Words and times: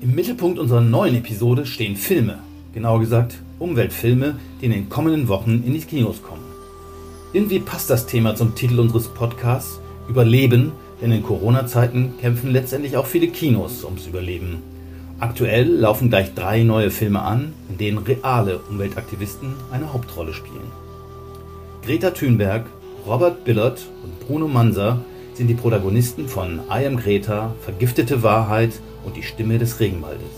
Im 0.00 0.14
Mittelpunkt 0.14 0.58
unserer 0.58 0.80
neuen 0.80 1.14
Episode 1.14 1.64
stehen 1.64 1.94
Filme, 1.94 2.38
genauer 2.74 3.00
gesagt 3.00 3.36
Umweltfilme, 3.60 4.34
die 4.60 4.66
in 4.66 4.72
den 4.72 4.88
kommenden 4.88 5.28
Wochen 5.28 5.62
in 5.64 5.74
die 5.74 5.80
Kinos 5.80 6.22
kommen. 6.22 6.42
Irgendwie 7.32 7.60
passt 7.60 7.88
das 7.88 8.06
Thema 8.06 8.34
zum 8.34 8.54
Titel 8.54 8.80
unseres 8.80 9.08
Podcasts 9.08 9.80
Überleben, 10.08 10.72
denn 11.00 11.12
in 11.12 11.22
Corona-Zeiten 11.22 12.14
kämpfen 12.20 12.50
letztendlich 12.50 12.96
auch 12.96 13.06
viele 13.06 13.28
Kinos 13.28 13.84
ums 13.84 14.06
Überleben. 14.06 14.58
Aktuell 15.20 15.68
laufen 15.68 16.08
gleich 16.08 16.34
drei 16.34 16.64
neue 16.64 16.90
Filme 16.90 17.22
an, 17.22 17.52
in 17.70 17.78
denen 17.78 17.98
reale 17.98 18.58
Umweltaktivisten 18.68 19.54
eine 19.70 19.92
Hauptrolle 19.92 20.34
spielen. 20.34 20.72
Greta 21.86 22.10
Thunberg, 22.10 22.66
Robert 23.06 23.44
Billard 23.44 23.86
und 24.02 24.18
Bruno 24.26 24.48
Manser 24.48 24.98
sind 25.34 25.48
die 25.48 25.54
Protagonisten 25.54 26.28
von 26.28 26.60
I 26.70 26.86
Am 26.86 26.96
Greta, 26.96 27.54
Vergiftete 27.62 28.22
Wahrheit 28.22 28.72
und 29.04 29.16
die 29.16 29.22
Stimme 29.22 29.58
des 29.58 29.80
Regenwaldes. 29.80 30.28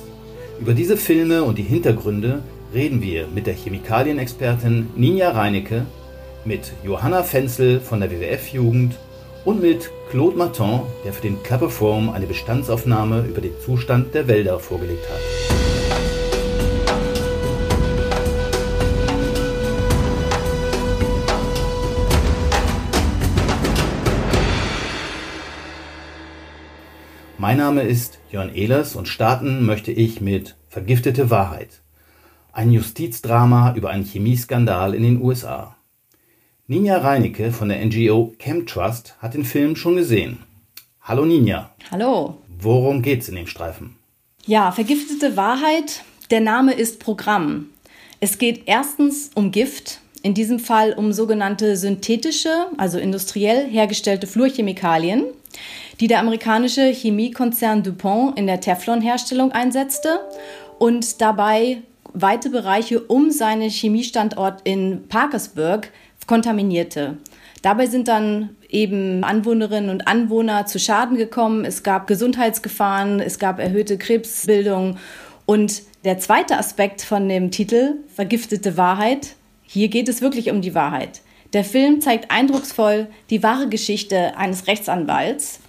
Über 0.60 0.74
diese 0.74 0.96
Filme 0.96 1.42
und 1.42 1.58
die 1.58 1.62
Hintergründe 1.62 2.42
reden 2.72 3.02
wir 3.02 3.26
mit 3.26 3.46
der 3.46 3.54
Chemikalienexpertin 3.54 4.90
Ninja 4.96 5.30
Reinecke, 5.30 5.86
mit 6.44 6.72
Johanna 6.84 7.22
Fenzel 7.22 7.80
von 7.80 8.00
der 8.00 8.10
WWF-Jugend 8.10 8.96
und 9.44 9.60
mit 9.60 9.90
Claude 10.10 10.36
Martin, 10.36 10.80
der 11.04 11.12
für 11.12 11.22
den 11.22 11.42
Club 11.42 11.72
eine 12.14 12.26
Bestandsaufnahme 12.26 13.24
über 13.28 13.40
den 13.40 13.52
Zustand 13.64 14.14
der 14.14 14.28
Wälder 14.28 14.58
vorgelegt 14.58 15.04
hat. 15.10 15.63
Mein 27.54 27.60
Name 27.60 27.82
ist 27.82 28.18
Jörn 28.32 28.52
Ehlers 28.52 28.96
und 28.96 29.06
starten 29.06 29.64
möchte 29.64 29.92
ich 29.92 30.20
mit 30.20 30.56
Vergiftete 30.68 31.30
Wahrheit. 31.30 31.82
Ein 32.52 32.72
Justizdrama 32.72 33.76
über 33.76 33.90
einen 33.90 34.04
Chemieskandal 34.04 34.92
in 34.92 35.04
den 35.04 35.22
USA. 35.22 35.76
Ninja 36.66 36.98
Reinecke 36.98 37.52
von 37.52 37.68
der 37.68 37.78
NGO 37.86 38.34
Chemtrust 38.40 39.14
hat 39.20 39.34
den 39.34 39.44
Film 39.44 39.76
schon 39.76 39.94
gesehen. 39.94 40.38
Hallo 41.00 41.24
Ninja. 41.24 41.70
Hallo. 41.92 42.38
Worum 42.58 43.02
geht's 43.02 43.28
in 43.28 43.36
dem 43.36 43.46
Streifen? 43.46 43.94
Ja, 44.46 44.72
Vergiftete 44.72 45.36
Wahrheit. 45.36 46.02
Der 46.32 46.40
Name 46.40 46.72
ist 46.72 46.98
Programm. 46.98 47.66
Es 48.18 48.38
geht 48.38 48.62
erstens 48.66 49.30
um 49.36 49.52
Gift, 49.52 50.00
in 50.24 50.34
diesem 50.34 50.58
Fall 50.58 50.92
um 50.92 51.12
sogenannte 51.12 51.76
synthetische, 51.76 52.66
also 52.78 52.98
industriell 52.98 53.70
hergestellte 53.70 54.26
Fluorchemikalien 54.26 55.26
die 56.00 56.06
der 56.06 56.20
amerikanische 56.20 56.86
Chemiekonzern 56.86 57.82
DuPont 57.82 58.38
in 58.38 58.46
der 58.46 58.60
Teflonherstellung 58.60 59.52
einsetzte 59.52 60.20
und 60.78 61.20
dabei 61.20 61.82
weite 62.12 62.50
Bereiche 62.50 63.00
um 63.00 63.30
seinen 63.30 63.68
Chemiestandort 63.70 64.60
in 64.64 65.08
Parkersburg 65.08 65.90
kontaminierte. 66.26 67.18
Dabei 67.62 67.86
sind 67.86 68.08
dann 68.08 68.50
eben 68.68 69.24
Anwohnerinnen 69.24 69.90
und 69.90 70.06
Anwohner 70.06 70.66
zu 70.66 70.78
Schaden 70.78 71.16
gekommen. 71.16 71.64
Es 71.64 71.82
gab 71.82 72.06
Gesundheitsgefahren, 72.06 73.20
es 73.20 73.38
gab 73.38 73.58
erhöhte 73.58 73.98
Krebsbildung. 73.98 74.98
Und 75.46 75.82
der 76.04 76.18
zweite 76.18 76.58
Aspekt 76.58 77.02
von 77.02 77.28
dem 77.28 77.50
Titel, 77.50 77.96
Vergiftete 78.14 78.76
Wahrheit, 78.76 79.36
hier 79.62 79.88
geht 79.88 80.08
es 80.08 80.20
wirklich 80.20 80.50
um 80.50 80.60
die 80.60 80.74
Wahrheit. 80.74 81.22
Der 81.54 81.64
Film 81.64 82.00
zeigt 82.00 82.30
eindrucksvoll 82.30 83.06
die 83.30 83.42
wahre 83.42 83.68
Geschichte 83.68 84.36
eines 84.36 84.66
Rechtsanwalts, 84.66 85.60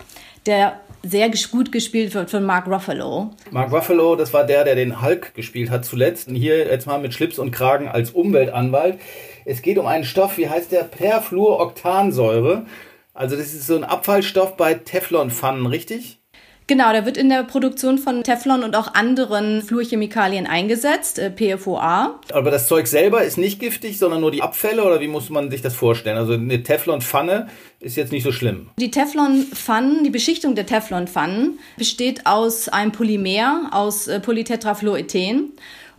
der 0.46 0.80
sehr 1.04 1.30
gut 1.52 1.72
gespielt 1.72 2.14
wird 2.16 2.32
von 2.32 2.44
Mark 2.44 2.68
Ruffalo. 2.68 3.32
Mark 3.52 3.72
Ruffalo, 3.72 4.16
das 4.16 4.34
war 4.34 4.46
der, 4.46 4.64
der 4.64 4.76
den 4.76 5.02
Hulk 5.02 5.36
gespielt 5.36 5.70
hat 5.70 5.86
zuletzt. 5.86 6.28
Und 6.28 6.36
hier 6.36 6.66
jetzt 6.66 6.88
mal 6.88 7.00
mit 7.00 7.14
Schlips 7.14 7.38
und 7.38 7.52
Kragen 7.52 7.88
als 7.88 8.12
Umweltanwalt. 8.12 9.00
Es 9.46 9.62
geht 9.62 9.78
um 9.78 9.86
einen 9.86 10.04
Stoff, 10.04 10.38
wie 10.38 10.50
heißt 10.50 10.72
der? 10.72 10.84
Perfluoroktansäure. 10.84 12.66
Also 13.14 13.36
das 13.36 13.54
ist 13.54 13.68
so 13.68 13.76
ein 13.76 13.84
Abfallstoff 13.84 14.58
bei 14.58 14.74
Teflonpfannen, 14.74 15.68
richtig? 15.68 16.20
Genau, 16.68 16.92
der 16.92 17.06
wird 17.06 17.16
in 17.18 17.30
der 17.30 17.44
Produktion 17.44 18.00
von 18.00 18.24
Teflon 18.24 18.64
und 18.64 18.76
auch 18.76 18.96
anderen 18.96 19.62
Fluorchemikalien 19.62 20.48
eingesetzt, 20.48 21.20
äh, 21.20 21.30
PFOA. 21.30 22.20
Aber 22.34 22.50
das 22.50 22.68
Zeug 22.68 22.88
selber 22.88 23.24
ist 23.24 23.38
nicht 23.38 23.60
giftig, 23.60 24.00
sondern 24.00 24.22
nur 24.22 24.32
die 24.32 24.42
Abfälle 24.42 24.84
oder 24.84 25.00
wie 25.00 25.08
muss 25.08 25.30
man 25.30 25.52
sich 25.52 25.62
das 25.62 25.76
vorstellen? 25.76 26.18
Also 26.18 26.34
eine 26.34 26.64
Teflonpfanne 26.64 27.50
ist 27.80 27.98
jetzt 27.98 28.12
nicht 28.12 28.24
so 28.24 28.32
schlimm. 28.32 28.70
Die 28.80 28.90
Teflonpfannen, 28.90 30.04
die 30.04 30.10
Beschichtung 30.10 30.56
der 30.56 30.66
Teflonpfannen 30.66 31.60
besteht 31.78 32.26
aus 32.26 32.68
einem 32.68 32.92
Polymer, 32.92 33.70
aus 33.72 34.08
äh, 34.08 34.20
Polytetrafluorethen. 34.20 35.52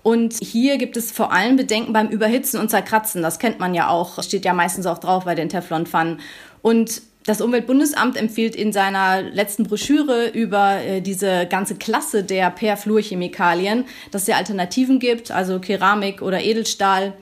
Und 0.02 0.34
hier 0.34 0.78
gibt 0.78 0.96
es 0.96 1.12
vor 1.12 1.32
allem 1.32 1.56
Bedenken 1.56 1.92
beim 1.92 2.08
Überhitzen 2.08 2.58
und 2.58 2.70
Zerkratzen. 2.70 3.22
Das 3.22 3.38
kennt 3.38 3.60
man 3.60 3.72
ja 3.74 3.88
auch, 3.88 4.20
steht 4.22 4.44
ja 4.44 4.52
meistens 4.52 4.86
auch 4.86 4.98
drauf 4.98 5.24
bei 5.24 5.36
den 5.36 5.48
Teflonpfannen. 5.48 6.20
Und 6.62 7.02
das 7.26 7.40
Umweltbundesamt 7.40 8.16
empfiehlt 8.16 8.54
in 8.54 8.72
seiner 8.72 9.22
letzten 9.22 9.64
Broschüre 9.64 10.28
über 10.28 10.76
äh, 10.76 11.00
diese 11.00 11.46
ganze 11.46 11.74
Klasse 11.74 12.22
der 12.22 12.50
Perfluorchemikalien, 12.50 13.84
dass 14.12 14.22
es 14.22 14.28
ja 14.28 14.36
Alternativen 14.36 14.98
gibt, 15.00 15.30
also 15.30 15.58
Keramik 15.58 16.22
oder 16.22 16.42
Edelstahl 16.42 17.14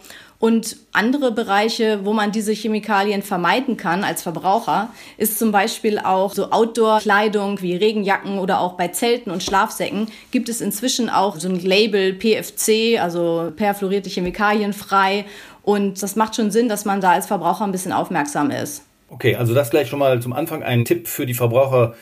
und 0.44 0.76
andere 0.92 1.32
Bereiche, 1.32 2.00
wo 2.04 2.12
man 2.12 2.30
diese 2.30 2.52
Chemikalien 2.52 3.22
vermeiden 3.22 3.78
kann 3.78 4.04
als 4.04 4.22
Verbraucher, 4.22 4.90
ist 5.16 5.38
zum 5.38 5.52
Beispiel 5.52 5.98
auch 5.98 6.34
so 6.34 6.50
Outdoor-Kleidung 6.50 7.62
wie 7.62 7.74
Regenjacken 7.74 8.38
oder 8.38 8.60
auch 8.60 8.74
bei 8.74 8.88
Zelten 8.88 9.30
und 9.30 9.42
Schlafsäcken 9.42 10.08
gibt 10.32 10.50
es 10.50 10.60
inzwischen 10.60 11.08
auch 11.08 11.36
so 11.38 11.48
ein 11.48 11.60
Label 11.60 12.12
PFC, 12.12 13.00
also 13.00 13.52
perfluorierte 13.56 14.10
Chemikalien 14.10 14.74
frei. 14.74 15.24
Und 15.62 16.02
das 16.02 16.14
macht 16.14 16.36
schon 16.36 16.50
Sinn, 16.50 16.68
dass 16.68 16.84
man 16.84 17.00
da 17.00 17.12
als 17.12 17.24
Verbraucher 17.24 17.64
ein 17.64 17.72
bisschen 17.72 17.92
aufmerksam 17.92 18.50
ist. 18.50 18.82
Okay, 19.08 19.36
also 19.36 19.54
das 19.54 19.70
gleich 19.70 19.88
schon 19.88 19.98
mal 19.98 20.20
zum 20.20 20.32
Anfang 20.32 20.62
ein 20.62 20.84
Tipp 20.84 21.08
für 21.08 21.26
die 21.26 21.34
Verbraucher 21.34 21.94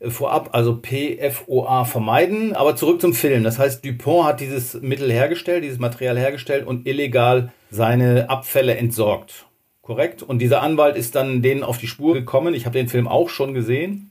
äh, 0.00 0.10
vorab, 0.10 0.50
also 0.52 0.80
PFOA 0.80 1.84
vermeiden. 1.84 2.54
Aber 2.54 2.76
zurück 2.76 3.00
zum 3.00 3.14
Film. 3.14 3.44
Das 3.44 3.58
heißt, 3.58 3.84
Dupont 3.84 4.26
hat 4.26 4.40
dieses 4.40 4.74
Mittel 4.80 5.10
hergestellt, 5.10 5.64
dieses 5.64 5.78
Material 5.78 6.18
hergestellt 6.18 6.66
und 6.66 6.86
illegal 6.86 7.52
seine 7.70 8.28
Abfälle 8.30 8.76
entsorgt. 8.76 9.46
Korrekt? 9.82 10.22
Und 10.22 10.40
dieser 10.40 10.62
Anwalt 10.62 10.96
ist 10.96 11.14
dann 11.14 11.40
denen 11.40 11.62
auf 11.62 11.78
die 11.78 11.86
Spur 11.86 12.14
gekommen. 12.14 12.54
Ich 12.54 12.66
habe 12.66 12.76
den 12.76 12.88
Film 12.88 13.08
auch 13.08 13.30
schon 13.30 13.54
gesehen. 13.54 14.10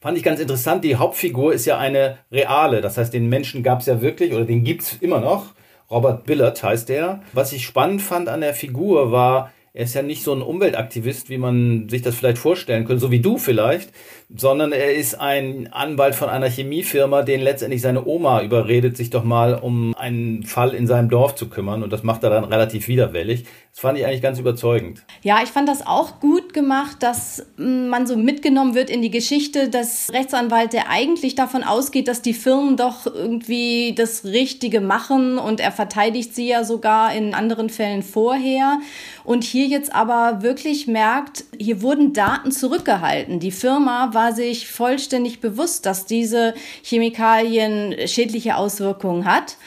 Fand 0.00 0.16
ich 0.16 0.22
ganz 0.22 0.38
interessant. 0.38 0.84
Die 0.84 0.96
Hauptfigur 0.96 1.52
ist 1.52 1.66
ja 1.66 1.78
eine 1.78 2.18
reale. 2.30 2.80
Das 2.80 2.96
heißt, 2.96 3.12
den 3.12 3.28
Menschen 3.28 3.64
gab 3.64 3.80
es 3.80 3.86
ja 3.86 4.00
wirklich 4.00 4.32
oder 4.32 4.44
den 4.44 4.62
gibt 4.62 4.82
es 4.82 4.94
immer 5.00 5.20
noch. 5.20 5.46
Robert 5.90 6.24
Billard 6.24 6.62
heißt 6.62 6.88
der. 6.88 7.22
Was 7.32 7.52
ich 7.52 7.64
spannend 7.64 8.02
fand 8.02 8.28
an 8.28 8.40
der 8.40 8.54
Figur 8.54 9.10
war, 9.10 9.50
er 9.78 9.84
ist 9.84 9.94
ja 9.94 10.02
nicht 10.02 10.24
so 10.24 10.32
ein 10.32 10.42
Umweltaktivist, 10.42 11.30
wie 11.30 11.38
man 11.38 11.88
sich 11.88 12.02
das 12.02 12.16
vielleicht 12.16 12.38
vorstellen 12.38 12.84
könnte, 12.84 13.00
so 13.00 13.12
wie 13.12 13.20
du 13.20 13.38
vielleicht, 13.38 13.90
sondern 14.34 14.72
er 14.72 14.92
ist 14.92 15.14
ein 15.14 15.72
Anwalt 15.72 16.16
von 16.16 16.28
einer 16.28 16.50
Chemiefirma, 16.50 17.22
den 17.22 17.40
letztendlich 17.40 17.80
seine 17.80 18.04
Oma 18.04 18.42
überredet, 18.42 18.96
sich 18.96 19.10
doch 19.10 19.22
mal 19.22 19.54
um 19.54 19.94
einen 19.94 20.42
Fall 20.42 20.74
in 20.74 20.88
seinem 20.88 21.08
Dorf 21.08 21.36
zu 21.36 21.48
kümmern. 21.48 21.84
Und 21.84 21.92
das 21.92 22.02
macht 22.02 22.24
er 22.24 22.30
dann 22.30 22.42
relativ 22.42 22.88
widerwillig. 22.88 23.44
Das 23.70 23.82
fand 23.82 23.96
ich 23.96 24.04
eigentlich 24.04 24.20
ganz 24.20 24.40
überzeugend. 24.40 25.04
Ja, 25.22 25.38
ich 25.44 25.50
fand 25.50 25.68
das 25.68 25.86
auch 25.86 26.18
gut 26.18 26.52
gemacht, 26.52 26.96
dass 26.98 27.46
man 27.56 28.08
so 28.08 28.16
mitgenommen 28.16 28.74
wird 28.74 28.90
in 28.90 29.00
die 29.00 29.12
Geschichte, 29.12 29.68
dass 29.68 30.12
Rechtsanwalt, 30.12 30.72
der 30.72 30.90
eigentlich 30.90 31.36
davon 31.36 31.62
ausgeht, 31.62 32.08
dass 32.08 32.20
die 32.20 32.34
Firmen 32.34 32.76
doch 32.76 33.06
irgendwie 33.06 33.94
das 33.96 34.24
Richtige 34.24 34.80
machen 34.80 35.38
und 35.38 35.60
er 35.60 35.70
verteidigt 35.70 36.34
sie 36.34 36.48
ja 36.48 36.64
sogar 36.64 37.14
in 37.14 37.32
anderen 37.34 37.70
Fällen 37.70 38.02
vorher. 38.02 38.80
Und 39.28 39.44
hier 39.44 39.66
jetzt 39.66 39.94
aber 39.94 40.40
wirklich 40.40 40.86
merkt, 40.86 41.44
hier 41.58 41.82
wurden 41.82 42.14
Daten 42.14 42.50
zurückgehalten. 42.50 43.40
Die 43.40 43.50
Firma 43.50 44.14
war 44.14 44.32
sich 44.32 44.68
vollständig 44.68 45.40
bewusst, 45.40 45.84
dass 45.84 46.06
diese 46.06 46.54
Chemikalien 46.82 48.08
schädliche 48.08 48.56
Auswirkungen 48.56 49.26
hat. 49.26 49.58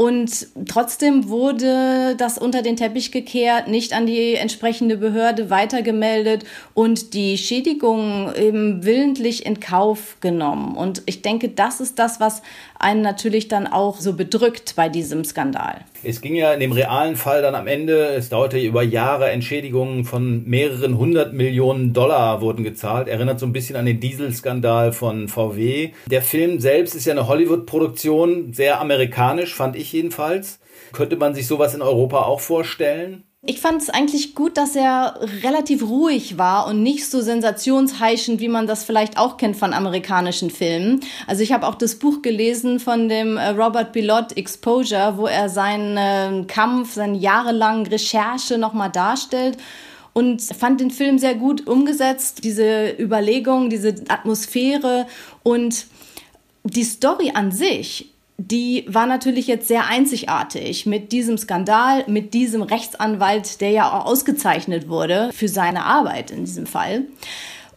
Und 0.00 0.46
trotzdem 0.68 1.28
wurde 1.28 2.14
das 2.16 2.38
unter 2.38 2.62
den 2.62 2.76
Teppich 2.76 3.10
gekehrt, 3.10 3.66
nicht 3.66 3.92
an 3.92 4.06
die 4.06 4.34
entsprechende 4.34 4.96
Behörde 4.96 5.50
weitergemeldet 5.50 6.44
und 6.72 7.14
die 7.14 7.36
Schädigungen 7.36 8.32
eben 8.36 8.84
willentlich 8.84 9.44
in 9.44 9.58
Kauf 9.58 10.18
genommen. 10.20 10.76
Und 10.76 11.02
ich 11.06 11.22
denke, 11.22 11.48
das 11.48 11.80
ist 11.80 11.98
das, 11.98 12.20
was 12.20 12.42
einen 12.78 13.02
natürlich 13.02 13.48
dann 13.48 13.66
auch 13.66 13.98
so 13.98 14.12
bedrückt 14.12 14.74
bei 14.76 14.88
diesem 14.88 15.24
Skandal. 15.24 15.80
Es 16.04 16.20
ging 16.20 16.36
ja 16.36 16.52
in 16.52 16.60
dem 16.60 16.70
realen 16.70 17.16
Fall 17.16 17.42
dann 17.42 17.56
am 17.56 17.66
Ende, 17.66 18.10
es 18.10 18.28
dauerte 18.28 18.60
über 18.60 18.84
Jahre, 18.84 19.30
Entschädigungen 19.30 20.04
von 20.04 20.48
mehreren 20.48 20.96
hundert 20.96 21.32
Millionen 21.32 21.92
Dollar 21.92 22.40
wurden 22.40 22.62
gezahlt. 22.62 23.08
Erinnert 23.08 23.40
so 23.40 23.46
ein 23.46 23.52
bisschen 23.52 23.74
an 23.74 23.84
den 23.84 23.98
Dieselskandal 23.98 24.92
von 24.92 25.26
VW. 25.26 25.90
Der 26.06 26.22
Film 26.22 26.60
selbst 26.60 26.94
ist 26.94 27.06
ja 27.06 27.14
eine 27.14 27.26
Hollywood-Produktion, 27.26 28.52
sehr 28.52 28.80
amerikanisch, 28.80 29.56
fand 29.56 29.74
ich 29.74 29.87
jedenfalls. 29.92 30.60
Könnte 30.92 31.16
man 31.16 31.34
sich 31.34 31.46
sowas 31.46 31.74
in 31.74 31.82
Europa 31.82 32.22
auch 32.22 32.40
vorstellen? 32.40 33.24
Ich 33.46 33.60
fand 33.60 33.80
es 33.80 33.88
eigentlich 33.88 34.34
gut, 34.34 34.56
dass 34.56 34.74
er 34.74 35.20
relativ 35.44 35.82
ruhig 35.82 36.38
war 36.38 36.66
und 36.66 36.82
nicht 36.82 37.08
so 37.08 37.20
sensationsheischend, 37.20 38.40
wie 38.40 38.48
man 38.48 38.66
das 38.66 38.82
vielleicht 38.82 39.16
auch 39.16 39.36
kennt 39.36 39.56
von 39.56 39.72
amerikanischen 39.72 40.50
Filmen. 40.50 41.00
Also 41.28 41.44
ich 41.44 41.52
habe 41.52 41.66
auch 41.68 41.76
das 41.76 41.94
Buch 42.00 42.20
gelesen 42.20 42.80
von 42.80 43.08
dem 43.08 43.36
äh, 43.36 43.50
Robert 43.50 43.92
Bilott 43.92 44.36
Exposure, 44.36 45.18
wo 45.18 45.26
er 45.26 45.48
seinen 45.48 45.96
äh, 45.96 46.46
Kampf, 46.46 46.94
seine 46.94 47.16
jahrelangen 47.16 47.86
Recherche 47.86 48.58
nochmal 48.58 48.90
darstellt 48.90 49.56
und 50.14 50.42
fand 50.42 50.80
den 50.80 50.90
Film 50.90 51.18
sehr 51.18 51.36
gut 51.36 51.68
umgesetzt, 51.68 52.42
diese 52.42 52.90
Überlegung, 52.98 53.70
diese 53.70 53.94
Atmosphäre 54.08 55.06
und 55.44 55.86
die 56.64 56.82
Story 56.82 57.30
an 57.34 57.52
sich 57.52 58.12
die 58.38 58.84
war 58.88 59.06
natürlich 59.06 59.48
jetzt 59.48 59.66
sehr 59.66 59.86
einzigartig 59.88 60.86
mit 60.86 61.10
diesem 61.10 61.36
Skandal, 61.36 62.04
mit 62.06 62.34
diesem 62.34 62.62
Rechtsanwalt, 62.62 63.60
der 63.60 63.70
ja 63.70 63.90
auch 63.90 64.06
ausgezeichnet 64.06 64.88
wurde 64.88 65.30
für 65.32 65.48
seine 65.48 65.84
Arbeit 65.84 66.30
in 66.30 66.44
diesem 66.44 66.66
Fall. 66.66 67.02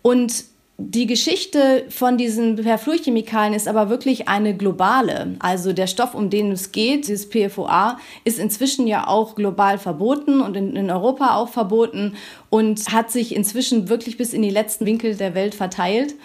Und 0.04 0.46
die 0.78 1.08
Geschichte 1.08 1.86
von 1.90 2.18
diesen 2.18 2.56
Perfluorchemikalien 2.56 3.54
ist 3.54 3.68
aber 3.68 3.90
wirklich 3.90 4.28
eine 4.28 4.56
globale. 4.56 5.36
Also 5.40 5.74
der 5.74 5.88
Stoff, 5.88 6.14
um 6.14 6.30
den 6.30 6.52
es 6.52 6.72
geht, 6.72 7.08
dieses 7.08 7.30
PFOA, 7.30 8.00
ist 8.24 8.40
inzwischen 8.40 8.88
ja 8.88 9.08
auch 9.08 9.36
global 9.36 9.78
verboten 9.78 10.42
und 10.42 10.56
in, 10.56 10.76
in, 10.76 10.90
Europa 10.90 11.36
auch 11.36 11.50
verboten 11.50 12.16
und 12.50 12.92
hat 12.92 13.12
sich 13.12 13.36
inzwischen 13.36 13.90
wirklich 13.90 14.18
bis 14.18 14.34
in 14.34 14.42
die 14.42 14.50
letzten 14.50 14.86
Winkel 14.86 15.16
der 15.16 15.36
Welt 15.36 15.54
verteilt. 15.54 16.16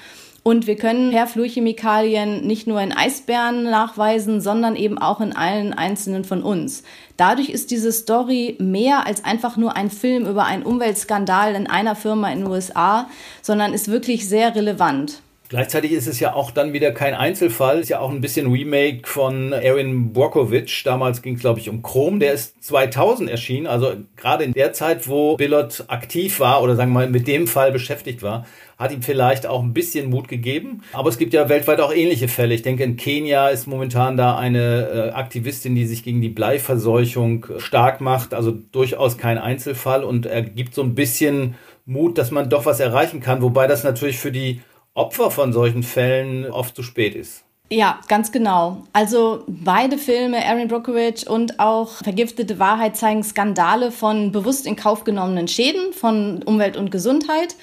Und 0.46 0.68
wir 0.68 0.76
können 0.76 1.10
Perfluorchemikalien 1.10 2.46
nicht 2.46 2.68
nur 2.68 2.80
in 2.80 2.92
Eisbären 2.92 3.64
nachweisen, 3.64 4.40
sondern 4.40 4.76
eben 4.76 4.96
auch 4.96 5.20
in 5.20 5.34
allen 5.34 5.72
einzelnen 5.72 6.22
von 6.22 6.44
uns. 6.44 6.84
Dadurch 7.16 7.48
ist 7.48 7.72
diese 7.72 7.90
Story 7.90 8.54
mehr 8.60 9.08
als 9.08 9.24
einfach 9.24 9.56
nur 9.56 9.74
ein 9.74 9.90
Film 9.90 10.24
über 10.24 10.44
einen 10.44 10.62
Umweltskandal 10.62 11.56
in 11.56 11.66
einer 11.66 11.96
Firma 11.96 12.30
in 12.30 12.42
den 12.42 12.46
USA, 12.46 13.10
sondern 13.42 13.74
ist 13.74 13.88
wirklich 13.88 14.28
sehr 14.28 14.54
relevant. 14.54 15.20
Gleichzeitig 15.48 15.92
ist 15.92 16.08
es 16.08 16.18
ja 16.18 16.34
auch 16.34 16.50
dann 16.50 16.72
wieder 16.72 16.90
kein 16.90 17.14
Einzelfall, 17.14 17.78
ist 17.78 17.88
ja 17.88 18.00
auch 18.00 18.10
ein 18.10 18.20
bisschen 18.20 18.50
Remake 18.50 19.06
von 19.06 19.52
Erin 19.52 20.12
Brockovich. 20.12 20.82
Damals 20.84 21.22
ging 21.22 21.36
es, 21.36 21.40
glaube 21.40 21.60
ich, 21.60 21.68
um 21.68 21.82
Chrom. 21.82 22.18
Der 22.18 22.32
ist 22.32 22.62
2000 22.64 23.30
erschienen, 23.30 23.66
also 23.66 23.92
gerade 24.16 24.44
in 24.44 24.52
der 24.52 24.72
Zeit, 24.72 25.08
wo 25.08 25.36
Billot 25.36 25.84
aktiv 25.88 26.40
war 26.40 26.62
oder 26.62 26.74
sagen 26.74 26.90
wir 26.90 27.00
mal 27.00 27.10
mit 27.10 27.28
dem 27.28 27.46
Fall 27.46 27.70
beschäftigt 27.70 28.22
war, 28.22 28.44
hat 28.78 28.92
ihm 28.92 29.02
vielleicht 29.02 29.46
auch 29.46 29.62
ein 29.62 29.72
bisschen 29.72 30.10
Mut 30.10 30.28
gegeben. 30.28 30.82
Aber 30.92 31.08
es 31.08 31.16
gibt 31.16 31.32
ja 31.32 31.48
weltweit 31.48 31.80
auch 31.80 31.94
ähnliche 31.94 32.28
Fälle. 32.28 32.54
Ich 32.54 32.62
denke, 32.62 32.82
in 32.82 32.96
Kenia 32.96 33.48
ist 33.48 33.66
momentan 33.66 34.16
da 34.16 34.36
eine 34.36 34.88
äh, 34.88 35.10
Aktivistin, 35.12 35.74
die 35.74 35.86
sich 35.86 36.02
gegen 36.02 36.20
die 36.20 36.28
Bleiverseuchung 36.28 37.46
stark 37.58 38.00
macht. 38.00 38.34
Also 38.34 38.50
durchaus 38.50 39.16
kein 39.16 39.38
Einzelfall 39.38 40.04
und 40.04 40.26
er 40.26 40.42
gibt 40.42 40.74
so 40.74 40.82
ein 40.82 40.94
bisschen 40.94 41.54
Mut, 41.86 42.18
dass 42.18 42.30
man 42.30 42.50
doch 42.50 42.66
was 42.66 42.80
erreichen 42.80 43.20
kann. 43.20 43.40
Wobei 43.40 43.66
das 43.66 43.84
natürlich 43.84 44.18
für 44.18 44.32
die 44.32 44.60
Opfer 44.96 45.30
von 45.30 45.52
solchen 45.52 45.82
Fällen 45.82 46.50
oft 46.50 46.74
zu 46.74 46.82
spät 46.82 47.14
ist. 47.14 47.44
Ja, 47.70 48.00
ganz 48.06 48.30
genau. 48.30 48.84
Also 48.92 49.42
beide 49.48 49.98
Filme, 49.98 50.42
Erin 50.42 50.68
Brockovich 50.68 51.28
und 51.28 51.58
auch 51.58 51.94
Vergiftete 52.04 52.60
Wahrheit, 52.60 52.96
zeigen 52.96 53.24
Skandale 53.24 53.90
von 53.90 54.30
bewusst 54.30 54.66
in 54.66 54.76
Kauf 54.76 55.02
genommenen 55.02 55.48
Schäden 55.48 55.92
von 55.92 56.42
Umwelt 56.44 56.76
und 56.76 56.90
Gesundheit. 56.90 57.56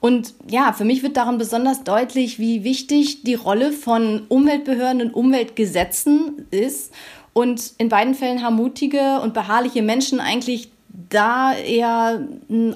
Und 0.00 0.32
ja, 0.48 0.72
für 0.72 0.86
mich 0.86 1.02
wird 1.02 1.18
daran 1.18 1.36
besonders 1.36 1.84
deutlich, 1.84 2.38
wie 2.38 2.64
wichtig 2.64 3.22
die 3.22 3.34
Rolle 3.34 3.72
von 3.72 4.22
Umweltbehörden 4.28 5.02
und 5.02 5.14
Umweltgesetzen 5.14 6.46
ist. 6.50 6.94
Und 7.34 7.74
in 7.76 7.90
beiden 7.90 8.14
Fällen 8.14 8.42
haben 8.42 8.56
mutige 8.56 9.20
und 9.20 9.34
beharrliche 9.34 9.82
Menschen 9.82 10.20
eigentlich 10.20 10.70
da 11.10 11.52
eher 11.52 12.26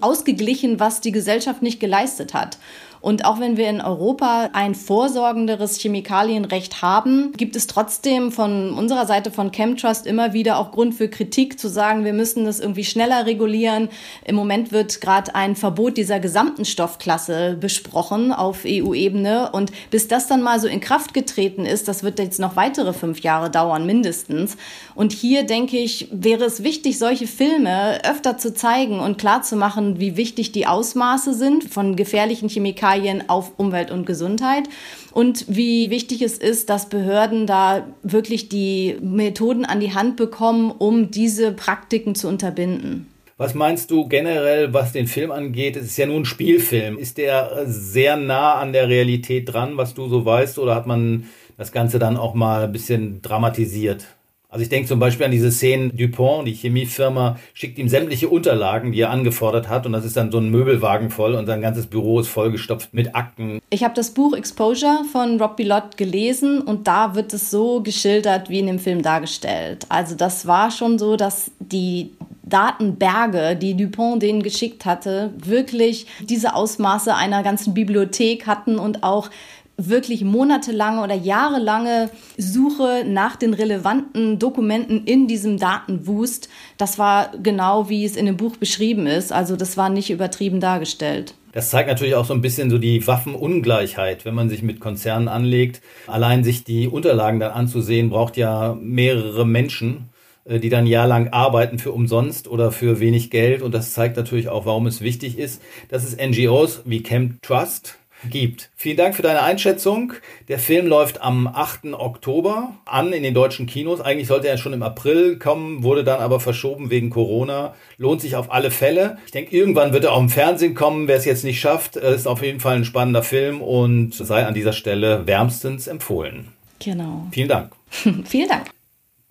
ausgeglichen, 0.02 0.80
was 0.80 1.00
die 1.00 1.12
Gesellschaft 1.12 1.62
nicht 1.62 1.80
geleistet 1.80 2.34
hat. 2.34 2.58
Und 3.04 3.26
auch 3.26 3.38
wenn 3.38 3.58
wir 3.58 3.68
in 3.68 3.82
Europa 3.82 4.48
ein 4.54 4.74
vorsorgenderes 4.74 5.78
Chemikalienrecht 5.78 6.80
haben, 6.80 7.32
gibt 7.36 7.54
es 7.54 7.66
trotzdem 7.66 8.32
von 8.32 8.72
unserer 8.72 9.04
Seite 9.04 9.30
von 9.30 9.52
Chemtrust 9.52 10.06
immer 10.06 10.32
wieder 10.32 10.58
auch 10.58 10.72
Grund 10.72 10.94
für 10.94 11.10
Kritik 11.10 11.60
zu 11.60 11.68
sagen, 11.68 12.06
wir 12.06 12.14
müssen 12.14 12.46
das 12.46 12.60
irgendwie 12.60 12.82
schneller 12.82 13.26
regulieren. 13.26 13.90
Im 14.24 14.36
Moment 14.36 14.72
wird 14.72 15.02
gerade 15.02 15.34
ein 15.34 15.54
Verbot 15.54 15.98
dieser 15.98 16.18
gesamten 16.18 16.64
Stoffklasse 16.64 17.58
besprochen 17.60 18.32
auf 18.32 18.60
EU-Ebene. 18.66 19.50
Und 19.52 19.70
bis 19.90 20.08
das 20.08 20.26
dann 20.26 20.40
mal 20.40 20.58
so 20.58 20.66
in 20.66 20.80
Kraft 20.80 21.12
getreten 21.12 21.66
ist, 21.66 21.88
das 21.88 22.04
wird 22.04 22.18
jetzt 22.18 22.40
noch 22.40 22.56
weitere 22.56 22.94
fünf 22.94 23.20
Jahre 23.20 23.50
dauern, 23.50 23.84
mindestens. 23.84 24.56
Und 24.94 25.12
hier 25.12 25.42
denke 25.42 25.76
ich, 25.76 26.08
wäre 26.10 26.44
es 26.44 26.62
wichtig, 26.62 26.98
solche 26.98 27.26
Filme 27.26 28.02
öfter 28.02 28.38
zu 28.38 28.54
zeigen 28.54 29.00
und 29.00 29.18
klarzumachen, 29.18 30.00
wie 30.00 30.16
wichtig 30.16 30.52
die 30.52 30.66
Ausmaße 30.66 31.34
sind 31.34 31.64
von 31.64 31.96
gefährlichen 31.96 32.48
Chemikalien 32.48 32.93
Chemikalien 32.94 33.28
auf 33.28 33.52
Umwelt 33.56 33.90
und 33.90 34.06
Gesundheit 34.06 34.64
und 35.12 35.44
wie 35.48 35.90
wichtig 35.90 36.22
es 36.22 36.38
ist, 36.38 36.70
dass 36.70 36.88
Behörden 36.88 37.46
da 37.46 37.86
wirklich 38.02 38.48
die 38.48 38.96
Methoden 39.00 39.64
an 39.64 39.80
die 39.80 39.94
Hand 39.94 40.16
bekommen, 40.16 40.70
um 40.70 41.10
diese 41.10 41.52
Praktiken 41.52 42.14
zu 42.14 42.28
unterbinden. 42.28 43.08
Was 43.36 43.54
meinst 43.54 43.90
du 43.90 44.06
generell, 44.06 44.72
was 44.72 44.92
den 44.92 45.08
Film 45.08 45.32
angeht? 45.32 45.76
Es 45.76 45.86
ist 45.86 45.96
ja 45.96 46.06
nur 46.06 46.20
ein 46.20 46.24
Spielfilm. 46.24 46.98
Ist 46.98 47.18
der 47.18 47.64
sehr 47.66 48.16
nah 48.16 48.54
an 48.54 48.72
der 48.72 48.88
Realität 48.88 49.52
dran, 49.52 49.76
was 49.76 49.94
du 49.94 50.08
so 50.08 50.24
weißt, 50.24 50.58
oder 50.60 50.76
hat 50.76 50.86
man 50.86 51.24
das 51.56 51.72
Ganze 51.72 51.98
dann 51.98 52.16
auch 52.16 52.34
mal 52.34 52.64
ein 52.64 52.72
bisschen 52.72 53.22
dramatisiert? 53.22 54.06
Also 54.54 54.62
ich 54.62 54.68
denke 54.68 54.86
zum 54.86 55.00
Beispiel 55.00 55.26
an 55.26 55.32
diese 55.32 55.50
Szenen, 55.50 55.96
Dupont, 55.96 56.46
die 56.46 56.52
Chemiefirma, 56.52 57.40
schickt 57.54 57.76
ihm 57.76 57.88
sämtliche 57.88 58.28
Unterlagen, 58.28 58.92
die 58.92 59.00
er 59.00 59.10
angefordert 59.10 59.68
hat 59.68 59.84
und 59.84 59.90
das 59.90 60.04
ist 60.04 60.16
dann 60.16 60.30
so 60.30 60.38
ein 60.38 60.48
Möbelwagen 60.48 61.10
voll 61.10 61.34
und 61.34 61.46
sein 61.46 61.60
ganzes 61.60 61.88
Büro 61.88 62.20
ist 62.20 62.28
vollgestopft 62.28 62.94
mit 62.94 63.16
Akten. 63.16 63.58
Ich 63.70 63.82
habe 63.82 63.94
das 63.94 64.12
Buch 64.12 64.32
Exposure 64.32 65.00
von 65.10 65.40
Rob 65.40 65.56
Bilott 65.56 65.96
gelesen 65.96 66.60
und 66.60 66.86
da 66.86 67.16
wird 67.16 67.32
es 67.32 67.50
so 67.50 67.82
geschildert, 67.82 68.48
wie 68.48 68.60
in 68.60 68.68
dem 68.68 68.78
Film 68.78 69.02
dargestellt. 69.02 69.86
Also 69.88 70.14
das 70.14 70.46
war 70.46 70.70
schon 70.70 71.00
so, 71.00 71.16
dass 71.16 71.50
die 71.58 72.12
Datenberge, 72.44 73.56
die 73.56 73.76
Dupont 73.76 74.22
denen 74.22 74.44
geschickt 74.44 74.84
hatte, 74.84 75.32
wirklich 75.36 76.06
diese 76.20 76.54
Ausmaße 76.54 77.12
einer 77.12 77.42
ganzen 77.42 77.74
Bibliothek 77.74 78.46
hatten 78.46 78.78
und 78.78 79.02
auch 79.02 79.30
wirklich 79.76 80.24
monatelange 80.24 81.02
oder 81.02 81.14
jahrelange 81.14 82.10
Suche 82.36 83.04
nach 83.06 83.36
den 83.36 83.54
relevanten 83.54 84.38
Dokumenten 84.38 85.04
in 85.04 85.26
diesem 85.26 85.58
Datenwust. 85.58 86.48
Das 86.78 86.98
war 86.98 87.32
genau, 87.42 87.88
wie 87.88 88.04
es 88.04 88.16
in 88.16 88.26
dem 88.26 88.36
Buch 88.36 88.56
beschrieben 88.56 89.06
ist. 89.06 89.32
Also 89.32 89.56
das 89.56 89.76
war 89.76 89.88
nicht 89.88 90.10
übertrieben 90.10 90.60
dargestellt. 90.60 91.34
Das 91.52 91.70
zeigt 91.70 91.88
natürlich 91.88 92.16
auch 92.16 92.24
so 92.24 92.34
ein 92.34 92.40
bisschen 92.40 92.68
so 92.68 92.78
die 92.78 93.06
Waffenungleichheit, 93.06 94.24
wenn 94.24 94.34
man 94.34 94.48
sich 94.48 94.62
mit 94.62 94.80
Konzernen 94.80 95.28
anlegt. 95.28 95.82
Allein 96.08 96.42
sich 96.42 96.64
die 96.64 96.88
Unterlagen 96.88 97.38
dann 97.38 97.52
anzusehen, 97.52 98.10
braucht 98.10 98.36
ja 98.36 98.76
mehrere 98.80 99.46
Menschen, 99.46 100.08
äh, 100.44 100.58
die 100.58 100.68
dann 100.68 100.86
jahrelang 100.86 101.28
arbeiten 101.28 101.78
für 101.78 101.92
umsonst 101.92 102.48
oder 102.48 102.72
für 102.72 102.98
wenig 102.98 103.30
Geld. 103.30 103.62
Und 103.62 103.72
das 103.72 103.92
zeigt 103.92 104.16
natürlich 104.16 104.48
auch, 104.48 104.66
warum 104.66 104.88
es 104.88 105.00
wichtig 105.00 105.38
ist, 105.38 105.62
dass 105.88 106.02
es 106.02 106.16
NGOs 106.16 106.82
wie 106.86 107.04
Camp 107.04 107.40
Trust 107.42 107.98
gibt. 108.30 108.70
Vielen 108.76 108.96
Dank 108.96 109.14
für 109.14 109.22
deine 109.22 109.42
Einschätzung. 109.42 110.12
Der 110.48 110.58
Film 110.58 110.86
läuft 110.86 111.22
am 111.22 111.46
8. 111.46 111.94
Oktober 111.94 112.74
an 112.84 113.12
in 113.12 113.22
den 113.22 113.34
deutschen 113.34 113.66
Kinos. 113.66 114.00
Eigentlich 114.00 114.28
sollte 114.28 114.48
er 114.48 114.58
schon 114.58 114.72
im 114.72 114.82
April 114.82 115.38
kommen, 115.38 115.82
wurde 115.82 116.04
dann 116.04 116.20
aber 116.20 116.40
verschoben 116.40 116.90
wegen 116.90 117.10
Corona. 117.10 117.74
Lohnt 117.98 118.20
sich 118.20 118.36
auf 118.36 118.52
alle 118.52 118.70
Fälle. 118.70 119.18
Ich 119.26 119.32
denke, 119.32 119.56
irgendwann 119.56 119.92
wird 119.92 120.04
er 120.04 120.12
auch 120.12 120.20
im 120.20 120.28
Fernsehen 120.28 120.74
kommen. 120.74 121.08
Wer 121.08 121.16
es 121.16 121.24
jetzt 121.24 121.44
nicht 121.44 121.60
schafft, 121.60 121.96
ist 121.96 122.26
auf 122.26 122.42
jeden 122.42 122.60
Fall 122.60 122.76
ein 122.76 122.84
spannender 122.84 123.22
Film 123.22 123.60
und 123.60 124.14
sei 124.14 124.46
an 124.46 124.54
dieser 124.54 124.72
Stelle 124.72 125.26
wärmstens 125.26 125.86
empfohlen. 125.86 126.48
Genau. 126.78 127.26
Vielen 127.30 127.48
Dank. 127.48 127.72
Vielen 128.24 128.48
Dank. 128.48 128.70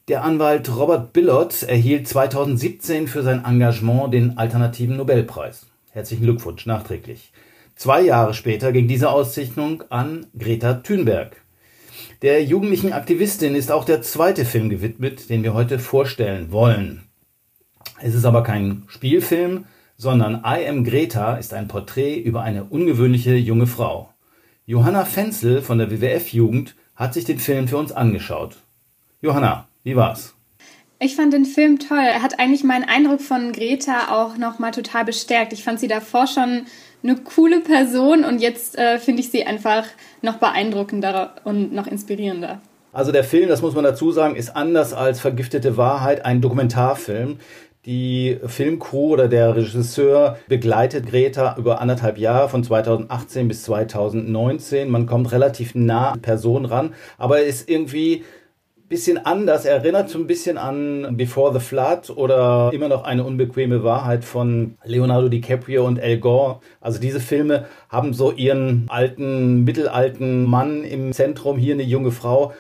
Der 0.10 0.24
Anwalt 0.24 0.70
Robert 0.76 1.14
Billot 1.14 1.64
erhielt 1.64 2.10
2017 2.10 3.08
für 3.08 3.24
sein 3.24 3.46
Engagement 3.46 4.14
den 4.14 4.38
Alternativen 4.38 4.98
Nobelpreis. 4.98 5.66
Herzlichen 5.92 6.24
Glückwunsch 6.24 6.66
nachträglich. 6.66 7.32
Zwei 7.84 8.00
Jahre 8.00 8.34
später 8.34 8.72
ging 8.72 8.88
diese 8.88 9.10
Auszeichnung 9.10 9.84
an 9.90 10.28
Greta 10.40 10.76
Thunberg. 10.76 11.36
Der 12.22 12.42
jugendlichen 12.42 12.94
Aktivistin 12.94 13.56
ist 13.56 13.74
auch 13.74 13.84
der 13.84 14.02
zweite 14.02 14.46
Film 14.46 14.70
gewidmet, 14.70 15.30
den 15.30 15.44
wir 15.44 15.54
heute 15.54 15.80
vorstellen 15.80 16.54
wollen. 16.54 17.04
Es 18.02 18.16
ist 18.16 18.24
aber 18.24 18.42
kein 18.42 18.84
Spielfilm, 18.88 19.66
sondern 19.98 20.46
I 20.46 20.66
Am 20.66 20.86
Greta 20.86 21.36
ist 21.36 21.54
ein 21.54 21.68
Porträt 21.68 22.22
über 22.22 22.42
eine 22.42 22.64
ungewöhnliche 22.64 23.36
junge 23.36 23.68
Frau. 23.68 24.14
Johanna 24.66 25.04
Fenzel 25.04 25.62
von 25.62 25.78
der 25.78 25.92
WWF-Jugend 25.92 26.78
hat 26.96 27.14
sich 27.14 27.26
den 27.26 27.40
Film 27.40 27.68
für 27.68 27.76
uns 27.76 27.92
angeschaut. 27.92 28.64
Johanna, 29.22 29.68
wie 29.84 29.98
war's? 29.98 30.36
Ich 31.00 31.18
fand 31.18 31.34
den 31.34 31.44
Film 31.44 31.80
toll. 31.80 31.98
Er 31.98 32.22
hat 32.22 32.40
eigentlich 32.40 32.64
meinen 32.64 32.86
Eindruck 32.86 33.20
von 33.20 33.52
Greta 33.52 34.08
auch 34.14 34.38
nochmal 34.38 34.72
total 34.72 35.04
bestärkt. 35.04 35.52
Ich 35.52 35.66
fand 35.66 35.82
sie 35.82 35.90
davor 35.90 36.28
schon 36.28 36.66
eine 37.04 37.16
coole 37.18 37.60
Person 37.60 38.24
und 38.24 38.40
jetzt 38.40 38.78
äh, 38.78 38.98
finde 38.98 39.22
ich 39.22 39.30
sie 39.30 39.46
einfach 39.46 39.86
noch 40.22 40.38
beeindruckender 40.38 41.36
und 41.44 41.74
noch 41.74 41.88
inspirierender. 41.88 42.62
Also 42.94 43.12
der 43.12 43.24
Film, 43.24 43.50
das 43.50 43.62
muss 43.62 43.74
man 43.76 43.84
dazu 43.84 44.12
sagen, 44.12 44.36
ist 44.36 44.56
anders 44.56 44.94
als 44.94 45.20
Vergiftete 45.20 45.78
Wahrheit 45.78 46.26
ein 46.26 46.42
Dokumentarfilm. 46.42 47.40
Die 47.86 48.40
Filmcrew 48.46 49.14
oder 49.14 49.28
der 49.28 49.58
Regisseur 49.58 50.38
begleitet 50.48 51.08
Greta 51.08 51.56
über 51.58 51.82
anderthalb 51.82 52.18
Jahre 52.18 52.48
von 52.48 52.64
2018 52.64 53.50
bis 53.50 53.64
2019. 53.64 54.90
Man 54.90 55.06
kommt 55.06 55.34
relativ 55.34 55.76
nah 55.76 56.12
an 56.12 56.22
Person 56.22 56.64
ran, 56.64 56.94
aber 57.18 57.40
er 57.40 57.46
ist 57.46 57.70
irgendwie 57.70 58.24
bisschen 58.94 59.26
anders. 59.26 59.66
Er 59.66 59.78
erinnert 59.78 60.08
so 60.08 60.20
ein 60.20 60.28
bisschen 60.28 60.60
an 60.60 61.18
Before 61.18 61.52
the 61.52 61.60
Flood 61.60 62.12
oder 62.12 62.70
immer 62.72 62.90
noch 62.90 63.06
eine 63.06 63.24
unbequeme 63.24 63.84
Wahrheit 63.84 64.24
von 64.24 64.76
Leonardo 64.84 65.30
DiCaprio 65.30 65.84
und 65.84 66.00
Al 66.00 66.20
Gore. 66.20 66.60
Also 66.80 67.00
diese 67.00 67.20
Filme 67.20 67.66
haben 67.90 68.14
so 68.14 68.32
ihren 68.32 68.86
alten, 68.90 69.64
mittelalten 69.64 70.46
Mann 70.46 70.84
im 70.84 71.12
Zentrum, 71.12 71.58
hier 71.58 71.74
eine 71.74 71.82
junge 71.82 72.12
Frau. 72.12 72.54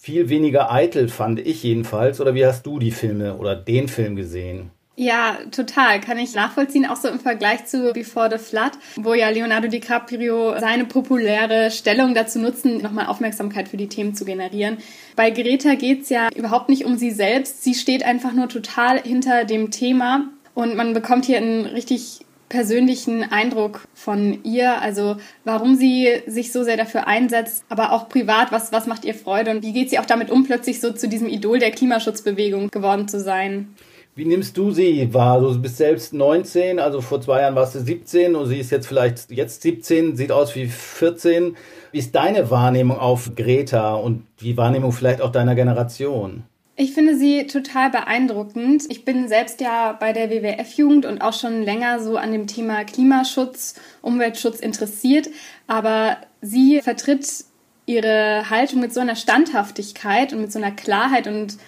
Viel 0.00 0.28
weniger 0.28 0.72
eitel 0.72 1.08
fand 1.08 1.38
ich 1.38 1.62
jedenfalls. 1.62 2.20
Oder 2.20 2.34
wie 2.34 2.44
hast 2.44 2.66
du 2.66 2.80
die 2.80 2.90
Filme 2.90 3.36
oder 3.36 3.54
den 3.54 3.86
Film 3.86 4.16
gesehen? 4.16 4.72
Ja, 4.98 5.36
total. 5.50 6.00
Kann 6.00 6.18
ich 6.18 6.34
nachvollziehen, 6.34 6.86
auch 6.86 6.96
so 6.96 7.08
im 7.08 7.20
Vergleich 7.20 7.66
zu 7.66 7.92
Before 7.92 8.30
the 8.30 8.42
Flood, 8.42 8.72
wo 8.96 9.12
ja 9.12 9.28
Leonardo 9.28 9.68
DiCaprio 9.68 10.58
seine 10.58 10.86
populäre 10.86 11.70
Stellung 11.70 12.14
dazu 12.14 12.38
nutzen, 12.38 12.78
nochmal 12.78 13.06
Aufmerksamkeit 13.06 13.68
für 13.68 13.76
die 13.76 13.88
Themen 13.88 14.14
zu 14.14 14.24
generieren. 14.24 14.78
Bei 15.14 15.30
Greta 15.30 15.74
geht's 15.74 16.08
ja 16.08 16.30
überhaupt 16.34 16.70
nicht 16.70 16.86
um 16.86 16.96
sie 16.96 17.10
selbst. 17.10 17.62
Sie 17.62 17.74
steht 17.74 18.04
einfach 18.04 18.32
nur 18.32 18.48
total 18.48 18.98
hinter 19.02 19.44
dem 19.44 19.70
Thema 19.70 20.30
und 20.54 20.76
man 20.76 20.94
bekommt 20.94 21.26
hier 21.26 21.36
einen 21.36 21.66
richtig 21.66 22.20
persönlichen 22.48 23.24
Eindruck 23.24 23.82
von 23.92 24.44
ihr, 24.44 24.80
also 24.80 25.16
warum 25.44 25.74
sie 25.74 26.22
sich 26.26 26.52
so 26.52 26.62
sehr 26.62 26.76
dafür 26.76 27.06
einsetzt, 27.06 27.64
aber 27.68 27.92
auch 27.92 28.08
privat, 28.08 28.52
was, 28.52 28.72
was 28.72 28.86
macht 28.86 29.04
ihr 29.04 29.14
Freude 29.14 29.50
und 29.50 29.62
wie 29.62 29.72
geht 29.72 29.90
sie 29.90 29.98
auch 29.98 30.06
damit 30.06 30.30
um, 30.30 30.44
plötzlich 30.44 30.80
so 30.80 30.92
zu 30.92 31.08
diesem 31.08 31.28
Idol 31.28 31.58
der 31.58 31.72
Klimaschutzbewegung 31.72 32.70
geworden 32.70 33.08
zu 33.08 33.20
sein. 33.20 33.74
Wie 34.16 34.24
nimmst 34.24 34.56
du 34.56 34.70
sie 34.70 35.12
wahr? 35.12 35.42
Du 35.42 35.60
bist 35.60 35.76
selbst 35.76 36.14
19, 36.14 36.78
also 36.78 37.02
vor 37.02 37.20
zwei 37.20 37.42
Jahren 37.42 37.54
warst 37.54 37.74
du 37.74 37.80
17 37.80 38.34
und 38.34 38.46
sie 38.46 38.58
ist 38.58 38.70
jetzt 38.70 38.86
vielleicht 38.86 39.30
jetzt 39.30 39.60
17, 39.60 40.16
sieht 40.16 40.32
aus 40.32 40.56
wie 40.56 40.68
14. 40.68 41.54
Wie 41.92 41.98
ist 41.98 42.14
deine 42.14 42.50
Wahrnehmung 42.50 42.98
auf 42.98 43.34
Greta 43.36 43.94
und 43.94 44.24
die 44.40 44.56
Wahrnehmung 44.56 44.92
vielleicht 44.92 45.20
auch 45.20 45.30
deiner 45.30 45.54
Generation? 45.54 46.44
Ich 46.76 46.94
finde 46.94 47.18
sie 47.18 47.46
total 47.46 47.90
beeindruckend. 47.90 48.84
Ich 48.88 49.04
bin 49.04 49.28
selbst 49.28 49.60
ja 49.60 49.92
bei 49.92 50.14
der 50.14 50.30
WWF-Jugend 50.30 51.04
und 51.04 51.20
auch 51.20 51.34
schon 51.34 51.62
länger 51.62 52.00
so 52.00 52.16
an 52.16 52.32
dem 52.32 52.46
Thema 52.46 52.84
Klimaschutz, 52.84 53.74
Umweltschutz 54.00 54.60
interessiert. 54.60 55.28
Aber 55.66 56.16
sie 56.40 56.80
vertritt 56.80 57.44
ihre 57.84 58.48
Haltung 58.48 58.80
mit 58.80 58.94
so 58.94 59.00
einer 59.00 59.14
Standhaftigkeit 59.14 60.32
und 60.32 60.40
mit 60.40 60.52
so 60.52 60.58
einer 60.58 60.72
Klarheit 60.72 61.26
und 61.26 61.58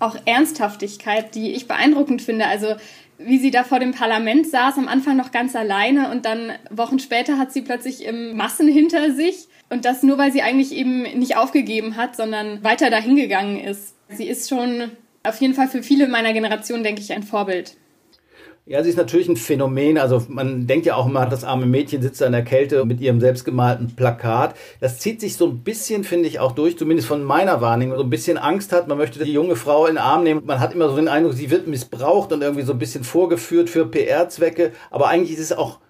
auch 0.00 0.16
Ernsthaftigkeit, 0.24 1.34
die 1.34 1.52
ich 1.52 1.68
beeindruckend 1.68 2.22
finde. 2.22 2.46
Also 2.46 2.74
wie 3.18 3.38
sie 3.38 3.50
da 3.50 3.64
vor 3.64 3.78
dem 3.78 3.92
Parlament 3.92 4.46
saß, 4.48 4.78
am 4.78 4.88
Anfang 4.88 5.16
noch 5.16 5.30
ganz 5.30 5.54
alleine 5.54 6.10
und 6.10 6.24
dann 6.24 6.52
Wochen 6.70 6.98
später 6.98 7.38
hat 7.38 7.52
sie 7.52 7.60
plötzlich 7.60 8.04
im 8.04 8.36
Massen 8.36 8.66
hinter 8.66 9.12
sich. 9.12 9.46
Und 9.68 9.84
das 9.84 10.02
nur, 10.02 10.18
weil 10.18 10.32
sie 10.32 10.42
eigentlich 10.42 10.72
eben 10.72 11.02
nicht 11.02 11.36
aufgegeben 11.36 11.96
hat, 11.96 12.16
sondern 12.16 12.64
weiter 12.64 12.90
dahingegangen 12.90 13.60
ist. 13.60 13.94
Sie 14.08 14.26
ist 14.26 14.48
schon 14.48 14.90
auf 15.22 15.40
jeden 15.40 15.54
Fall 15.54 15.68
für 15.68 15.82
viele 15.82 16.08
meiner 16.08 16.32
Generation, 16.32 16.82
denke 16.82 17.02
ich, 17.02 17.12
ein 17.12 17.22
Vorbild. 17.22 17.76
Ja, 18.70 18.84
sie 18.84 18.90
ist 18.90 18.96
natürlich 18.96 19.28
ein 19.28 19.36
Phänomen. 19.36 19.98
Also 19.98 20.22
man 20.28 20.68
denkt 20.68 20.86
ja 20.86 20.94
auch 20.94 21.08
immer, 21.08 21.26
das 21.26 21.42
arme 21.42 21.66
Mädchen 21.66 22.02
sitzt 22.02 22.20
da 22.20 22.26
in 22.26 22.32
der 22.32 22.44
Kälte 22.44 22.84
mit 22.84 23.00
ihrem 23.00 23.18
selbstgemalten 23.18 23.96
Plakat. 23.96 24.54
Das 24.78 25.00
zieht 25.00 25.20
sich 25.20 25.36
so 25.36 25.48
ein 25.48 25.64
bisschen, 25.64 26.04
finde 26.04 26.28
ich, 26.28 26.38
auch 26.38 26.52
durch, 26.52 26.78
zumindest 26.78 27.08
von 27.08 27.24
meiner 27.24 27.60
Wahrnehmung, 27.60 27.96
so 27.96 28.04
ein 28.04 28.10
bisschen 28.10 28.38
Angst 28.38 28.70
hat. 28.70 28.86
Man 28.86 28.96
möchte 28.96 29.24
die 29.24 29.32
junge 29.32 29.56
Frau 29.56 29.86
in 29.86 29.94
den 29.94 29.98
Arm 29.98 30.22
nehmen. 30.22 30.46
Man 30.46 30.60
hat 30.60 30.72
immer 30.72 30.88
so 30.88 30.94
den 30.94 31.08
Eindruck, 31.08 31.32
sie 31.32 31.50
wird 31.50 31.66
missbraucht 31.66 32.30
und 32.30 32.42
irgendwie 32.42 32.62
so 32.62 32.72
ein 32.72 32.78
bisschen 32.78 33.02
vorgeführt 33.02 33.68
für 33.68 33.86
PR-Zwecke. 33.86 34.70
Aber 34.92 35.08
eigentlich 35.08 35.36
ist 35.36 35.50
es 35.50 35.52
auch 35.52 35.80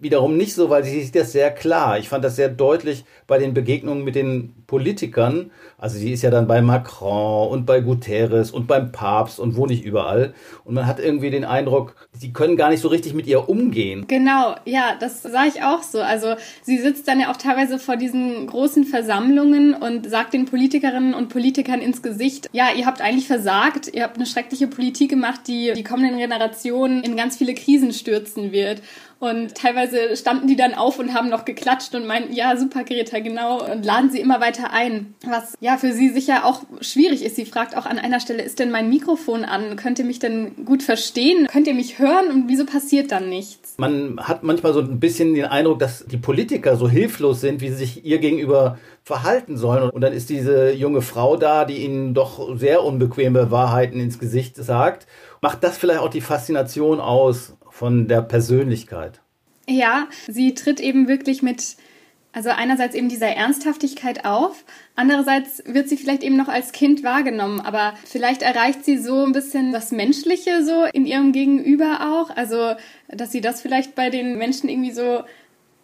wiederum 0.00 0.36
nicht 0.36 0.54
so, 0.54 0.70
weil 0.70 0.84
sie 0.84 1.02
sieht 1.02 1.14
das 1.14 1.32
sehr 1.32 1.50
klar. 1.50 1.98
Ich 1.98 2.08
fand 2.08 2.24
das 2.24 2.36
sehr 2.36 2.48
deutlich 2.48 3.04
bei 3.26 3.38
den 3.38 3.54
Begegnungen 3.54 4.04
mit 4.04 4.14
den 4.14 4.54
Politikern. 4.66 5.50
Also 5.78 5.98
sie 5.98 6.12
ist 6.12 6.22
ja 6.22 6.30
dann 6.30 6.46
bei 6.46 6.62
Macron 6.62 7.48
und 7.48 7.66
bei 7.66 7.80
Guterres 7.80 8.50
und 8.50 8.66
beim 8.66 8.92
Papst 8.92 9.40
und 9.40 9.56
wo 9.56 9.66
nicht 9.66 9.84
überall. 9.84 10.34
Und 10.64 10.74
man 10.74 10.86
hat 10.86 11.00
irgendwie 11.00 11.30
den 11.30 11.44
Eindruck, 11.44 11.94
sie 12.12 12.32
können 12.32 12.56
gar 12.56 12.70
nicht 12.70 12.80
so 12.80 12.88
richtig 12.88 13.14
mit 13.14 13.26
ihr 13.26 13.48
umgehen. 13.48 14.04
Genau, 14.08 14.54
ja, 14.64 14.94
das 14.98 15.22
sah 15.22 15.46
ich 15.46 15.62
auch 15.62 15.82
so. 15.82 16.00
Also 16.00 16.34
sie 16.62 16.78
sitzt 16.78 17.08
dann 17.08 17.20
ja 17.20 17.30
auch 17.30 17.36
teilweise 17.36 17.78
vor 17.78 17.96
diesen 17.96 18.46
großen 18.46 18.84
Versammlungen 18.84 19.74
und 19.74 20.08
sagt 20.08 20.34
den 20.34 20.44
Politikerinnen 20.44 21.14
und 21.14 21.28
Politikern 21.28 21.80
ins 21.80 22.02
Gesicht, 22.02 22.48
ja, 22.52 22.68
ihr 22.76 22.86
habt 22.86 23.00
eigentlich 23.00 23.26
versagt, 23.26 23.88
ihr 23.92 24.02
habt 24.02 24.16
eine 24.16 24.26
schreckliche 24.26 24.66
Politik 24.66 25.10
gemacht, 25.10 25.40
die 25.46 25.72
die 25.74 25.84
kommenden 25.84 26.18
Generationen 26.18 27.02
in 27.02 27.16
ganz 27.16 27.36
viele 27.36 27.54
Krisen 27.54 27.92
stürzen 27.92 28.52
wird. 28.52 28.82
Und 29.20 29.54
teilweise 29.54 30.16
standen 30.16 30.46
die 30.46 30.56
dann 30.56 30.72
auf 30.72 30.98
und 30.98 31.12
haben 31.12 31.28
noch 31.28 31.44
geklatscht 31.44 31.94
und 31.94 32.06
meinten, 32.06 32.32
ja, 32.32 32.56
super, 32.56 32.84
Greta, 32.84 33.20
genau, 33.20 33.62
und 33.62 33.84
laden 33.84 34.10
sie 34.10 34.18
immer 34.18 34.40
weiter 34.40 34.72
ein. 34.72 35.14
Was 35.26 35.58
ja 35.60 35.76
für 35.76 35.92
sie 35.92 36.08
sicher 36.08 36.46
auch 36.46 36.62
schwierig 36.80 37.22
ist. 37.22 37.36
Sie 37.36 37.44
fragt 37.44 37.76
auch 37.76 37.84
an 37.84 37.98
einer 37.98 38.20
Stelle, 38.20 38.42
ist 38.42 38.58
denn 38.58 38.70
mein 38.70 38.88
Mikrofon 38.88 39.44
an? 39.44 39.76
Könnt 39.76 39.98
ihr 39.98 40.06
mich 40.06 40.20
denn 40.20 40.64
gut 40.64 40.82
verstehen? 40.82 41.46
Könnt 41.52 41.66
ihr 41.66 41.74
mich 41.74 41.98
hören? 41.98 42.30
Und 42.30 42.48
wieso 42.48 42.64
passiert 42.64 43.12
dann 43.12 43.28
nichts? 43.28 43.74
Man 43.76 44.18
hat 44.20 44.42
manchmal 44.42 44.72
so 44.72 44.80
ein 44.80 45.00
bisschen 45.00 45.34
den 45.34 45.44
Eindruck, 45.44 45.80
dass 45.80 46.06
die 46.06 46.16
Politiker 46.16 46.76
so 46.76 46.88
hilflos 46.88 47.42
sind, 47.42 47.60
wie 47.60 47.68
sie 47.68 47.74
sich 47.74 48.06
ihr 48.06 48.20
gegenüber 48.20 48.78
verhalten 49.04 49.58
sollen. 49.58 49.90
Und 49.90 50.00
dann 50.00 50.14
ist 50.14 50.30
diese 50.30 50.72
junge 50.72 51.02
Frau 51.02 51.36
da, 51.36 51.66
die 51.66 51.84
ihnen 51.84 52.14
doch 52.14 52.56
sehr 52.56 52.82
unbequeme 52.84 53.50
Wahrheiten 53.50 54.00
ins 54.00 54.18
Gesicht 54.18 54.56
sagt. 54.56 55.06
Macht 55.42 55.62
das 55.62 55.76
vielleicht 55.76 56.00
auch 56.00 56.08
die 56.08 56.20
Faszination 56.22 57.00
aus 57.00 57.56
von 57.80 58.08
der 58.08 58.20
Persönlichkeit. 58.20 59.22
Ja, 59.66 60.06
sie 60.28 60.52
tritt 60.52 60.80
eben 60.80 61.08
wirklich 61.08 61.42
mit, 61.42 61.76
also 62.30 62.50
einerseits 62.50 62.94
eben 62.94 63.08
dieser 63.08 63.28
Ernsthaftigkeit 63.28 64.26
auf, 64.26 64.66
andererseits 64.96 65.62
wird 65.64 65.88
sie 65.88 65.96
vielleicht 65.96 66.22
eben 66.22 66.36
noch 66.36 66.48
als 66.48 66.72
Kind 66.72 67.02
wahrgenommen, 67.04 67.58
aber 67.58 67.94
vielleicht 68.04 68.42
erreicht 68.42 68.84
sie 68.84 68.98
so 68.98 69.24
ein 69.24 69.32
bisschen 69.32 69.72
das 69.72 69.92
Menschliche 69.92 70.62
so 70.62 70.84
in 70.92 71.06
ihrem 71.06 71.32
Gegenüber 71.32 72.00
auch, 72.02 72.36
also 72.36 72.74
dass 73.08 73.32
sie 73.32 73.40
das 73.40 73.62
vielleicht 73.62 73.94
bei 73.94 74.10
den 74.10 74.36
Menschen 74.36 74.68
irgendwie 74.68 74.92
so 74.92 75.22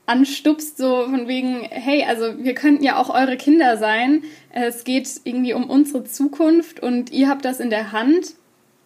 anstupst, 0.05 0.77
so 0.77 1.05
von 1.05 1.29
wegen, 1.29 1.63
hey, 1.63 2.05
also 2.05 2.45
wir 2.45 2.55
könnten 2.55 2.85
ja 2.85 2.99
auch 2.99 3.09
eure 3.09 3.39
Kinder 3.39 3.79
sein. 3.79 4.23
Es 4.51 4.85
geht 4.85 5.09
irgendwie 5.25 5.55
um 5.55 5.71
unsere 5.71 6.05
Zukunft 6.05 6.79
und 6.79 7.11
ihr 7.11 7.31
habt 7.31 7.47
das 7.47 7.59
in 7.59 7.71
der 7.71 7.93
Hand 7.93 8.35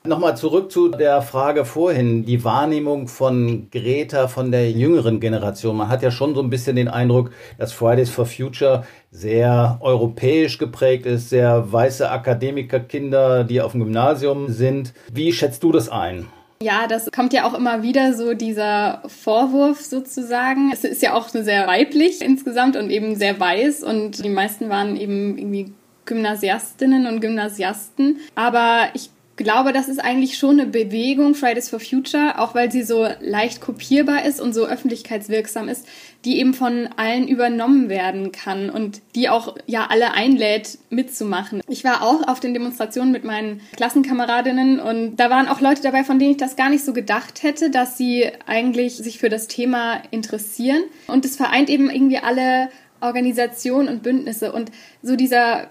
Nochmal 0.02 0.34
zurück 0.34 0.72
zu 0.72 0.88
der 0.88 1.20
Frage 1.20 1.66
vorhin, 1.66 2.24
die 2.24 2.42
Wahrnehmung 2.42 3.06
von 3.06 3.68
Greta 3.70 4.28
von 4.28 4.50
der 4.50 4.70
jüngeren 4.70 5.20
Generation. 5.20 5.76
Man 5.76 5.90
hat 5.90 6.02
ja 6.02 6.10
schon 6.10 6.34
so 6.34 6.40
ein 6.40 6.48
bisschen 6.48 6.76
den 6.76 6.88
Eindruck, 6.88 7.32
dass 7.58 7.74
Fridays 7.74 8.08
for 8.08 8.24
Future 8.24 8.84
sehr 9.10 9.76
europäisch 9.82 10.56
geprägt 10.56 11.04
ist, 11.04 11.28
sehr 11.28 11.70
weiße 11.70 12.10
Akademikerkinder, 12.10 13.44
die 13.44 13.60
auf 13.60 13.72
dem 13.72 13.80
Gymnasium 13.80 14.48
sind. 14.48 14.94
Wie 15.12 15.34
schätzt 15.34 15.62
du 15.62 15.70
das 15.70 15.90
ein? 15.90 16.26
Ja, 16.62 16.86
das 16.86 17.10
kommt 17.10 17.34
ja 17.34 17.46
auch 17.46 17.54
immer 17.54 17.82
wieder 17.82 18.14
so 18.14 18.32
dieser 18.32 19.02
Vorwurf 19.06 19.82
sozusagen. 19.82 20.70
Es 20.72 20.84
ist 20.84 21.02
ja 21.02 21.12
auch 21.12 21.28
sehr 21.28 21.66
weiblich 21.66 22.22
insgesamt 22.22 22.76
und 22.76 22.88
eben 22.88 23.16
sehr 23.16 23.38
weiß 23.38 23.82
und 23.82 24.24
die 24.24 24.30
meisten 24.30 24.70
waren 24.70 24.96
eben 24.96 25.36
irgendwie 25.36 25.74
Gymnasiastinnen 26.06 27.06
und 27.06 27.20
Gymnasiasten. 27.20 28.18
Aber 28.34 28.88
ich 28.94 29.10
glaube, 29.42 29.72
das 29.72 29.88
ist 29.88 29.98
eigentlich 29.98 30.36
schon 30.36 30.60
eine 30.60 30.66
Bewegung, 30.66 31.34
Fridays 31.34 31.70
for 31.70 31.80
Future, 31.80 32.38
auch 32.38 32.54
weil 32.54 32.70
sie 32.70 32.82
so 32.82 33.08
leicht 33.20 33.62
kopierbar 33.62 34.24
ist 34.24 34.40
und 34.40 34.52
so 34.52 34.66
öffentlichkeitswirksam 34.66 35.68
ist, 35.68 35.86
die 36.26 36.38
eben 36.38 36.52
von 36.52 36.90
allen 36.96 37.26
übernommen 37.26 37.88
werden 37.88 38.32
kann 38.32 38.68
und 38.68 39.00
die 39.14 39.30
auch 39.30 39.56
ja 39.66 39.86
alle 39.88 40.12
einlädt, 40.12 40.78
mitzumachen. 40.90 41.62
Ich 41.68 41.84
war 41.84 42.02
auch 42.02 42.28
auf 42.28 42.40
den 42.40 42.52
Demonstrationen 42.52 43.12
mit 43.12 43.24
meinen 43.24 43.62
Klassenkameradinnen 43.76 44.78
und 44.78 45.16
da 45.16 45.30
waren 45.30 45.48
auch 45.48 45.62
Leute 45.62 45.80
dabei, 45.80 46.04
von 46.04 46.18
denen 46.18 46.32
ich 46.32 46.36
das 46.36 46.56
gar 46.56 46.68
nicht 46.68 46.84
so 46.84 46.92
gedacht 46.92 47.42
hätte, 47.42 47.70
dass 47.70 47.96
sie 47.96 48.30
eigentlich 48.46 48.96
sich 48.96 49.18
für 49.18 49.30
das 49.30 49.48
Thema 49.48 50.02
interessieren. 50.10 50.82
Und 51.06 51.24
es 51.24 51.36
vereint 51.36 51.70
eben 51.70 51.88
irgendwie 51.88 52.18
alle 52.18 52.68
Organisationen 53.00 53.88
und 53.88 54.02
Bündnisse 54.02 54.52
und 54.52 54.70
so 55.02 55.16
dieser 55.16 55.70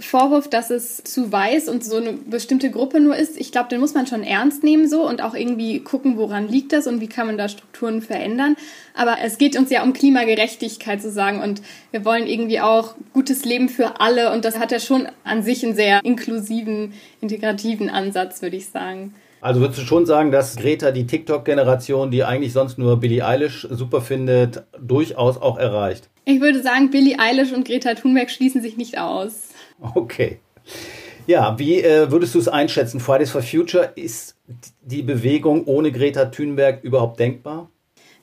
Vorwurf, 0.00 0.48
dass 0.48 0.70
es 0.70 1.02
zu 1.04 1.30
weiß 1.30 1.68
und 1.68 1.84
so 1.84 1.96
eine 1.96 2.12
bestimmte 2.12 2.70
Gruppe 2.70 3.00
nur 3.00 3.16
ist, 3.16 3.36
ich 3.38 3.52
glaube, 3.52 3.68
den 3.68 3.80
muss 3.80 3.94
man 3.94 4.06
schon 4.06 4.22
ernst 4.22 4.62
nehmen 4.62 4.88
so 4.88 5.08
und 5.08 5.22
auch 5.22 5.34
irgendwie 5.34 5.80
gucken, 5.80 6.16
woran 6.16 6.48
liegt 6.48 6.72
das 6.72 6.86
und 6.86 7.00
wie 7.00 7.08
kann 7.08 7.26
man 7.26 7.38
da 7.38 7.48
Strukturen 7.48 8.02
verändern. 8.02 8.56
Aber 8.94 9.16
es 9.22 9.38
geht 9.38 9.56
uns 9.56 9.70
ja 9.70 9.82
um 9.82 9.92
Klimagerechtigkeit 9.92 11.02
zu 11.02 11.10
sagen 11.10 11.40
und 11.42 11.62
wir 11.90 12.04
wollen 12.04 12.26
irgendwie 12.26 12.60
auch 12.60 12.94
gutes 13.12 13.44
Leben 13.44 13.68
für 13.68 14.00
alle 14.00 14.32
und 14.32 14.44
das 14.44 14.58
hat 14.58 14.72
ja 14.72 14.80
schon 14.80 15.08
an 15.24 15.42
sich 15.42 15.64
einen 15.64 15.74
sehr 15.74 16.04
inklusiven, 16.04 16.92
integrativen 17.20 17.90
Ansatz, 17.90 18.42
würde 18.42 18.56
ich 18.56 18.68
sagen. 18.68 19.14
Also 19.40 19.60
würdest 19.60 19.80
du 19.80 19.84
schon 19.84 20.06
sagen, 20.06 20.32
dass 20.32 20.56
Greta 20.56 20.90
die 20.90 21.06
TikTok-Generation, 21.06 22.10
die 22.10 22.24
eigentlich 22.24 22.52
sonst 22.52 22.78
nur 22.78 22.98
Billie 22.98 23.24
Eilish 23.24 23.66
super 23.70 24.00
findet, 24.00 24.64
durchaus 24.80 25.40
auch 25.40 25.58
erreicht? 25.58 26.08
Ich 26.24 26.40
würde 26.40 26.62
sagen, 26.62 26.90
Billie 26.90 27.18
Eilish 27.20 27.52
und 27.52 27.64
Greta 27.64 27.94
Thunberg 27.94 28.30
schließen 28.30 28.60
sich 28.60 28.76
nicht 28.76 28.98
aus. 28.98 29.50
Okay. 29.94 30.40
Ja, 31.26 31.58
wie 31.58 31.82
äh, 31.82 32.10
würdest 32.10 32.34
du 32.34 32.38
es 32.38 32.48
einschätzen? 32.48 33.00
Fridays 33.00 33.30
for 33.30 33.42
Future, 33.42 33.92
ist 33.96 34.36
die 34.82 35.02
Bewegung 35.02 35.64
ohne 35.64 35.90
Greta 35.90 36.26
Thunberg 36.26 36.84
überhaupt 36.84 37.18
denkbar? 37.18 37.68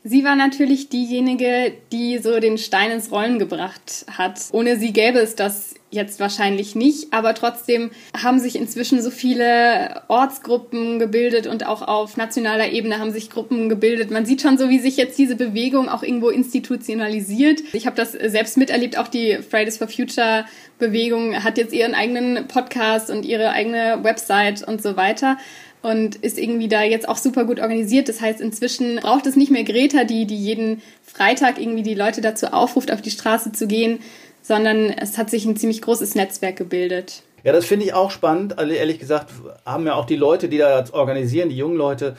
Sie 0.05 0.24
war 0.24 0.36
natürlich 0.36 0.89
diejenige, 0.89 1.74
die 1.91 2.17
so 2.17 2.39
den 2.39 2.57
Stein 2.57 2.91
ins 2.91 3.12
Rollen 3.12 3.39
gebracht 3.39 4.05
hat. 4.10 4.39
Ohne 4.51 4.77
sie 4.77 4.91
gäbe 4.91 5.19
es 5.19 5.36
das 5.36 5.75
jetzt 5.93 6.19
wahrscheinlich 6.19 6.75
nicht, 6.75 7.13
aber 7.13 7.33
trotzdem 7.33 7.91
haben 8.21 8.39
sich 8.39 8.55
inzwischen 8.55 9.01
so 9.01 9.12
viele 9.12 10.01
Ortsgruppen 10.07 11.00
gebildet 11.00 11.47
und 11.47 11.65
auch 11.65 11.81
auf 11.81 12.17
nationaler 12.17 12.71
Ebene 12.71 13.00
haben 13.00 13.12
sich 13.12 13.29
Gruppen 13.29 13.69
gebildet. 13.69 14.12
Man 14.12 14.25
sieht 14.25 14.41
schon 14.41 14.57
so, 14.57 14.69
wie 14.69 14.79
sich 14.79 14.97
jetzt 14.97 15.17
diese 15.17 15.35
Bewegung 15.35 15.89
auch 15.89 16.03
irgendwo 16.03 16.29
institutionalisiert. 16.29 17.62
Ich 17.73 17.85
habe 17.85 17.95
das 17.95 18.12
selbst 18.12 18.57
miterlebt, 18.57 18.97
auch 18.97 19.07
die 19.07 19.38
Fridays 19.38 19.77
for 19.77 19.88
Future 19.88 20.45
Bewegung 20.79 21.43
hat 21.43 21.57
jetzt 21.57 21.73
ihren 21.73 21.93
eigenen 21.93 22.47
Podcast 22.47 23.09
und 23.09 23.25
ihre 23.25 23.51
eigene 23.51 24.00
Website 24.03 24.67
und 24.67 24.81
so 24.81 24.97
weiter 24.97 25.38
und 25.83 26.15
ist 26.15 26.39
irgendwie 26.39 26.69
da 26.69 26.81
jetzt 26.81 27.07
auch 27.07 27.17
super 27.17 27.43
gut 27.45 27.59
organisiert. 27.59 28.07
Das 28.07 28.21
heißt, 28.21 28.39
inzwischen 28.39 28.95
braucht 28.95 29.27
es 29.27 29.35
nicht 29.35 29.51
mehr 29.51 29.65
Greta, 29.65 30.05
die, 30.05 30.25
die 30.25 30.38
jeden 30.38 30.81
Freitag 31.03 31.59
irgendwie 31.59 31.83
die 31.83 31.93
Leute 31.93 32.21
dazu 32.21 32.47
aufruft, 32.47 32.91
auf 32.91 33.01
die 33.01 33.12
Straße 33.12 33.51
zu 33.51 33.67
gehen, 33.67 34.00
sondern 34.43 34.91
es 34.91 35.17
hat 35.17 35.31
sich 35.31 35.45
ein 35.45 35.57
ziemlich 35.57 35.81
großes 35.81 36.13
Netzwerk 36.13 36.57
gebildet. 36.57 37.23
Ja, 37.43 37.51
das 37.51 37.65
finde 37.65 37.85
ich 37.85 37.93
auch 37.93 38.12
spannend. 38.12 38.59
Also 38.59 38.71
ehrlich 38.71 39.00
gesagt 39.00 39.31
haben 39.65 39.88
ja 39.88 39.95
auch 39.95 40.05
die 40.05 40.15
Leute, 40.15 40.47
die 40.47 40.59
da 40.59 40.77
jetzt 40.77 40.93
organisieren, 40.93 41.50
die 41.50 41.57
jungen 41.57 41.75
Leute, 41.75 42.15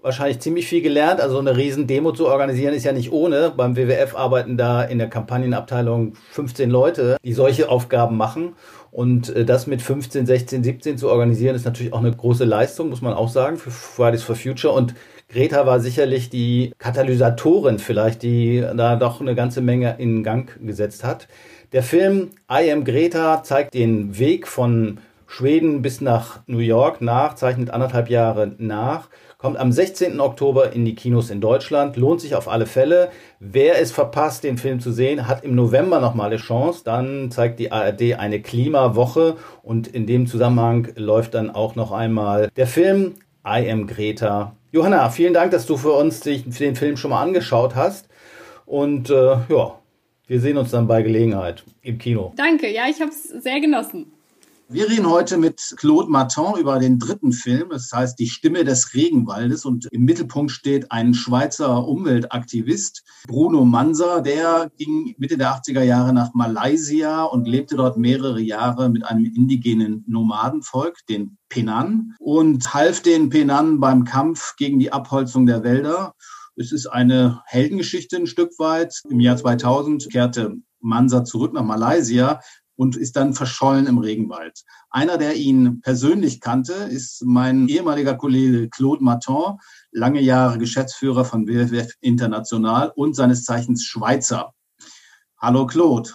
wahrscheinlich 0.00 0.40
ziemlich 0.40 0.66
viel 0.66 0.82
gelernt. 0.82 1.20
Also 1.20 1.38
eine 1.38 1.56
riesen 1.56 1.86
Demo 1.86 2.12
zu 2.12 2.28
organisieren 2.28 2.74
ist 2.74 2.84
ja 2.84 2.92
nicht 2.92 3.12
ohne. 3.12 3.52
Beim 3.56 3.76
WWF 3.76 4.14
arbeiten 4.14 4.56
da 4.56 4.82
in 4.82 4.98
der 4.98 5.08
Kampagnenabteilung 5.08 6.14
15 6.30 6.70
Leute, 6.70 7.16
die 7.24 7.32
solche 7.32 7.68
Aufgaben 7.68 8.16
machen. 8.16 8.54
Und 8.90 9.34
äh, 9.34 9.44
das 9.44 9.66
mit 9.66 9.82
15, 9.82 10.26
16, 10.26 10.64
17 10.64 10.98
zu 10.98 11.08
organisieren, 11.08 11.56
ist 11.56 11.64
natürlich 11.64 11.92
auch 11.92 11.98
eine 11.98 12.12
große 12.12 12.44
Leistung, 12.44 12.88
muss 12.88 13.02
man 13.02 13.14
auch 13.14 13.28
sagen, 13.28 13.58
für 13.58 13.70
Fridays 13.70 14.22
for 14.22 14.36
Future. 14.36 14.72
Und 14.72 14.94
Greta 15.28 15.66
war 15.66 15.80
sicherlich 15.80 16.30
die 16.30 16.72
Katalysatorin 16.78 17.78
vielleicht, 17.78 18.22
die 18.22 18.64
da 18.74 18.96
doch 18.96 19.20
eine 19.20 19.34
ganze 19.34 19.60
Menge 19.60 19.96
in 19.98 20.22
Gang 20.22 20.58
gesetzt 20.64 21.04
hat. 21.04 21.28
Der 21.72 21.82
Film 21.82 22.30
I 22.50 22.70
Am 22.72 22.84
Greta 22.84 23.42
zeigt 23.42 23.74
den 23.74 24.18
Weg 24.18 24.48
von 24.48 24.98
Schweden 25.26 25.82
bis 25.82 26.00
nach 26.00 26.40
New 26.46 26.58
York 26.58 27.02
nach, 27.02 27.34
zeichnet 27.34 27.68
anderthalb 27.70 28.08
Jahre 28.08 28.54
nach 28.56 29.08
Kommt 29.40 29.56
am 29.56 29.70
16. 29.70 30.18
Oktober 30.18 30.72
in 30.72 30.84
die 30.84 30.96
Kinos 30.96 31.30
in 31.30 31.40
Deutschland. 31.40 31.96
Lohnt 31.96 32.20
sich 32.20 32.34
auf 32.34 32.48
alle 32.48 32.66
Fälle. 32.66 33.10
Wer 33.38 33.80
es 33.80 33.92
verpasst, 33.92 34.42
den 34.42 34.58
Film 34.58 34.80
zu 34.80 34.90
sehen, 34.90 35.28
hat 35.28 35.44
im 35.44 35.54
November 35.54 36.00
nochmal 36.00 36.26
eine 36.26 36.38
Chance. 36.38 36.82
Dann 36.84 37.30
zeigt 37.30 37.60
die 37.60 37.70
ARD 37.70 38.14
eine 38.18 38.42
Klimawoche 38.42 39.36
und 39.62 39.86
in 39.86 40.08
dem 40.08 40.26
Zusammenhang 40.26 40.88
läuft 40.96 41.34
dann 41.34 41.50
auch 41.50 41.76
noch 41.76 41.92
einmal 41.92 42.48
der 42.56 42.66
Film 42.66 43.14
I 43.46 43.70
Am 43.70 43.86
Greta. 43.86 44.54
Johanna, 44.72 45.08
vielen 45.10 45.34
Dank, 45.34 45.50
dass 45.50 45.66
du 45.66 45.76
für 45.76 45.92
uns 45.92 46.20
den 46.20 46.52
Film 46.52 46.96
schon 46.96 47.10
mal 47.10 47.22
angeschaut 47.22 47.74
hast. 47.74 48.08
Und 48.66 49.08
äh, 49.08 49.36
ja, 49.48 49.78
wir 50.26 50.40
sehen 50.40 50.58
uns 50.58 50.70
dann 50.70 50.86
bei 50.86 51.02
Gelegenheit 51.02 51.64
im 51.80 51.98
Kino. 51.98 52.34
Danke, 52.36 52.70
ja, 52.70 52.84
ich 52.88 53.00
habe 53.00 53.10
es 53.10 53.24
sehr 53.24 53.60
genossen. 53.60 54.12
Wir 54.70 54.86
reden 54.86 55.08
heute 55.08 55.38
mit 55.38 55.72
Claude 55.78 56.10
Martin 56.10 56.60
über 56.60 56.78
den 56.78 56.98
dritten 56.98 57.32
Film. 57.32 57.70
Das 57.70 57.90
heißt 57.90 58.18
Die 58.18 58.28
Stimme 58.28 58.64
des 58.64 58.92
Regenwaldes. 58.92 59.64
Und 59.64 59.86
im 59.92 60.04
Mittelpunkt 60.04 60.52
steht 60.52 60.92
ein 60.92 61.14
Schweizer 61.14 61.88
Umweltaktivist, 61.88 63.02
Bruno 63.26 63.64
Manser. 63.64 64.20
Der 64.20 64.70
ging 64.76 65.14
Mitte 65.16 65.38
der 65.38 65.52
80er 65.52 65.80
Jahre 65.80 66.12
nach 66.12 66.34
Malaysia 66.34 67.24
und 67.24 67.48
lebte 67.48 67.76
dort 67.76 67.96
mehrere 67.96 68.42
Jahre 68.42 68.90
mit 68.90 69.06
einem 69.06 69.24
indigenen 69.24 70.04
Nomadenvolk, 70.06 70.98
den 71.08 71.38
Penan, 71.48 72.14
und 72.18 72.74
half 72.74 73.00
den 73.00 73.30
Penan 73.30 73.80
beim 73.80 74.04
Kampf 74.04 74.54
gegen 74.56 74.78
die 74.78 74.92
Abholzung 74.92 75.46
der 75.46 75.64
Wälder. 75.64 76.12
Es 76.56 76.72
ist 76.72 76.88
eine 76.88 77.40
Heldengeschichte 77.46 78.16
ein 78.16 78.26
Stück 78.26 78.58
weit. 78.58 79.00
Im 79.08 79.20
Jahr 79.20 79.38
2000 79.38 80.10
kehrte 80.10 80.58
Mansa 80.80 81.24
zurück 81.24 81.52
nach 81.52 81.64
Malaysia, 81.64 82.40
und 82.78 82.96
ist 82.96 83.16
dann 83.16 83.34
verschollen 83.34 83.86
im 83.86 83.98
Regenwald. 83.98 84.62
Einer, 84.88 85.18
der 85.18 85.34
ihn 85.34 85.80
persönlich 85.80 86.40
kannte, 86.40 86.72
ist 86.72 87.24
mein 87.24 87.66
ehemaliger 87.66 88.14
Kollege 88.14 88.70
Claude 88.70 89.02
Martin, 89.02 89.58
lange 89.90 90.20
Jahre 90.20 90.58
Geschäftsführer 90.58 91.24
von 91.24 91.48
WWF 91.48 91.92
International 92.00 92.92
und 92.94 93.16
seines 93.16 93.44
Zeichens 93.44 93.84
Schweizer. 93.84 94.54
Hallo 95.38 95.66
Claude. 95.66 96.10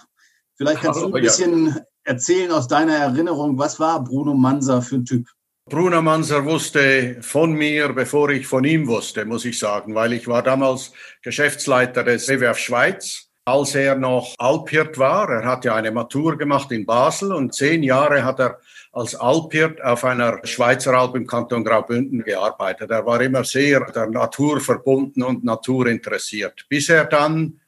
Vielleicht 0.54 0.80
kannst 0.80 1.00
Hallo, 1.00 1.10
du 1.10 1.16
ein 1.16 1.22
bisschen 1.22 1.66
ja. 1.66 1.80
erzählen 2.04 2.50
aus 2.50 2.66
deiner 2.66 2.94
Erinnerung, 2.94 3.58
was 3.58 3.78
war 3.78 4.02
Bruno 4.02 4.32
Manser 4.32 4.80
für 4.80 4.96
ein 4.96 5.04
Typ? 5.04 5.28
Bruno 5.68 6.00
Manser 6.00 6.46
wusste 6.46 7.18
von 7.20 7.52
mir, 7.52 7.92
bevor 7.92 8.30
ich 8.30 8.46
von 8.46 8.64
ihm 8.64 8.86
wusste, 8.86 9.26
muss 9.26 9.44
ich 9.44 9.58
sagen, 9.58 9.94
weil 9.94 10.14
ich 10.14 10.28
war 10.28 10.42
damals 10.42 10.92
Geschäftsleiter 11.22 12.04
des 12.04 12.26
WWF 12.26 12.56
Schweiz 12.56 13.30
als 13.46 13.74
er 13.74 13.96
noch 13.96 14.34
Alpirt 14.38 14.96
war. 14.98 15.28
Er 15.28 15.44
hat 15.44 15.66
ja 15.66 15.74
eine 15.74 15.90
Matur 15.90 16.38
gemacht 16.38 16.72
in 16.72 16.86
Basel 16.86 17.30
und 17.32 17.52
zehn 17.54 17.82
Jahre 17.82 18.24
hat 18.24 18.40
er 18.40 18.58
als 18.92 19.14
Alpirt 19.14 19.82
auf 19.82 20.04
einer 20.04 20.40
Schweizer 20.46 20.94
Alp 20.94 21.14
im 21.16 21.26
Kanton 21.26 21.62
Graubünden 21.64 22.24
gearbeitet. 22.24 22.90
Er 22.90 23.04
war 23.04 23.20
immer 23.20 23.44
sehr 23.44 23.84
der 23.92 24.06
Natur 24.06 24.60
verbunden 24.60 25.22
und 25.22 25.44
Natur 25.44 25.88
interessiert, 25.88 26.64
bis 26.68 26.88
er 26.88 27.04
dann 27.04 27.60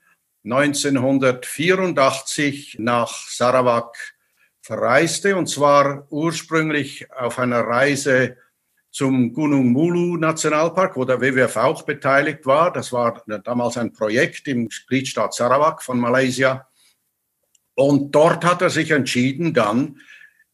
1984 0.44 2.78
nach 2.78 3.12
Sarawak 3.28 4.14
verreiste 4.62 5.36
und 5.36 5.48
zwar 5.48 6.06
ursprünglich 6.10 7.12
auf 7.12 7.38
einer 7.38 7.60
Reise 7.60 8.38
zum 8.96 9.34
Gunung 9.34 9.72
Mulu 9.72 10.16
Nationalpark, 10.16 10.96
wo 10.96 11.04
der 11.04 11.20
WWF 11.20 11.54
auch 11.58 11.82
beteiligt 11.82 12.46
war. 12.46 12.72
Das 12.72 12.92
war 12.92 13.22
damals 13.44 13.76
ein 13.76 13.92
Projekt 13.92 14.48
im 14.48 14.70
Gliedstaat 14.88 15.34
Sarawak 15.34 15.82
von 15.82 16.00
Malaysia. 16.00 16.66
Und 17.74 18.14
dort 18.14 18.42
hat 18.42 18.62
er 18.62 18.70
sich 18.70 18.92
entschieden, 18.92 19.52
dann 19.52 20.00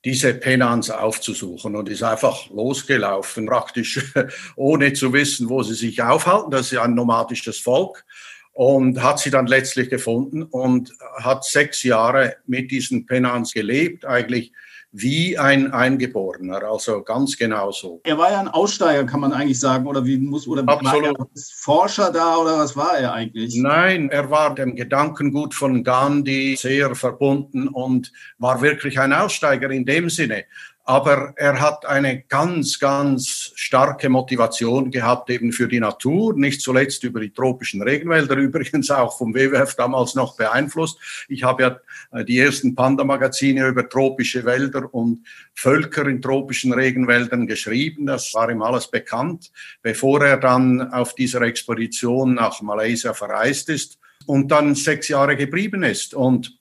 diese 0.04 0.34
Penans 0.34 0.90
aufzusuchen 0.90 1.76
und 1.76 1.88
ist 1.88 2.02
einfach 2.02 2.50
losgelaufen, 2.50 3.46
praktisch 3.46 4.12
ohne 4.56 4.92
zu 4.92 5.12
wissen, 5.12 5.48
wo 5.48 5.62
sie 5.62 5.74
sich 5.74 6.02
aufhalten. 6.02 6.50
Das 6.50 6.72
ist 6.72 6.78
ein 6.78 6.96
nomadisches 6.96 7.60
Volk 7.60 8.04
und 8.50 9.00
hat 9.04 9.20
sie 9.20 9.30
dann 9.30 9.46
letztlich 9.46 9.88
gefunden 9.88 10.42
und 10.42 10.92
hat 11.20 11.44
sechs 11.44 11.84
Jahre 11.84 12.38
mit 12.46 12.72
diesen 12.72 13.06
Penans 13.06 13.52
gelebt, 13.52 14.04
eigentlich 14.04 14.52
wie 14.92 15.38
ein 15.38 15.72
Eingeborener, 15.72 16.62
also 16.62 17.02
ganz 17.02 17.38
genau 17.38 17.72
so. 17.72 18.00
Er 18.04 18.18
war 18.18 18.30
ja 18.30 18.40
ein 18.40 18.48
Aussteiger, 18.48 19.04
kann 19.04 19.20
man 19.20 19.32
eigentlich 19.32 19.58
sagen, 19.58 19.86
oder 19.86 20.04
wie 20.04 20.18
muss 20.18 20.46
oder 20.46 20.62
Absolut. 20.68 21.18
war 21.18 21.20
er 21.20 21.26
Forscher 21.56 22.12
da 22.12 22.36
oder 22.36 22.58
was 22.58 22.76
war 22.76 22.98
er 22.98 23.14
eigentlich? 23.14 23.56
Nein, 23.56 24.10
er 24.10 24.30
war 24.30 24.54
dem 24.54 24.76
Gedankengut 24.76 25.54
von 25.54 25.82
Gandhi 25.82 26.56
sehr 26.58 26.94
verbunden 26.94 27.68
und 27.68 28.12
war 28.38 28.60
wirklich 28.60 29.00
ein 29.00 29.14
Aussteiger 29.14 29.70
in 29.70 29.86
dem 29.86 30.10
Sinne 30.10 30.44
aber 30.84 31.32
er 31.36 31.60
hat 31.60 31.86
eine 31.86 32.22
ganz, 32.22 32.80
ganz 32.80 33.52
starke 33.54 34.08
Motivation 34.08 34.90
gehabt 34.90 35.30
eben 35.30 35.52
für 35.52 35.68
die 35.68 35.78
Natur, 35.78 36.34
nicht 36.34 36.60
zuletzt 36.60 37.04
über 37.04 37.20
die 37.20 37.30
tropischen 37.30 37.82
Regenwälder, 37.82 38.34
übrigens 38.36 38.90
auch 38.90 39.16
vom 39.16 39.34
WWF 39.34 39.76
damals 39.76 40.14
noch 40.14 40.36
beeinflusst. 40.36 40.98
Ich 41.28 41.44
habe 41.44 41.62
ja 41.62 42.18
äh, 42.18 42.24
die 42.24 42.38
ersten 42.38 42.74
Panda-Magazine 42.74 43.68
über 43.68 43.88
tropische 43.88 44.44
Wälder 44.44 44.92
und 44.92 45.24
Völker 45.54 46.06
in 46.06 46.20
tropischen 46.20 46.72
Regenwäldern 46.72 47.46
geschrieben. 47.46 48.06
Das 48.06 48.34
war 48.34 48.50
ihm 48.50 48.62
alles 48.62 48.90
bekannt, 48.90 49.52
bevor 49.82 50.24
er 50.24 50.36
dann 50.36 50.92
auf 50.92 51.14
dieser 51.14 51.42
Expedition 51.42 52.34
nach 52.34 52.60
Malaysia 52.60 53.14
verreist 53.14 53.68
ist 53.68 53.98
und 54.26 54.48
dann 54.48 54.74
sechs 54.74 55.08
Jahre 55.08 55.36
geblieben 55.36 55.84
ist. 55.84 56.14
Und 56.14 56.58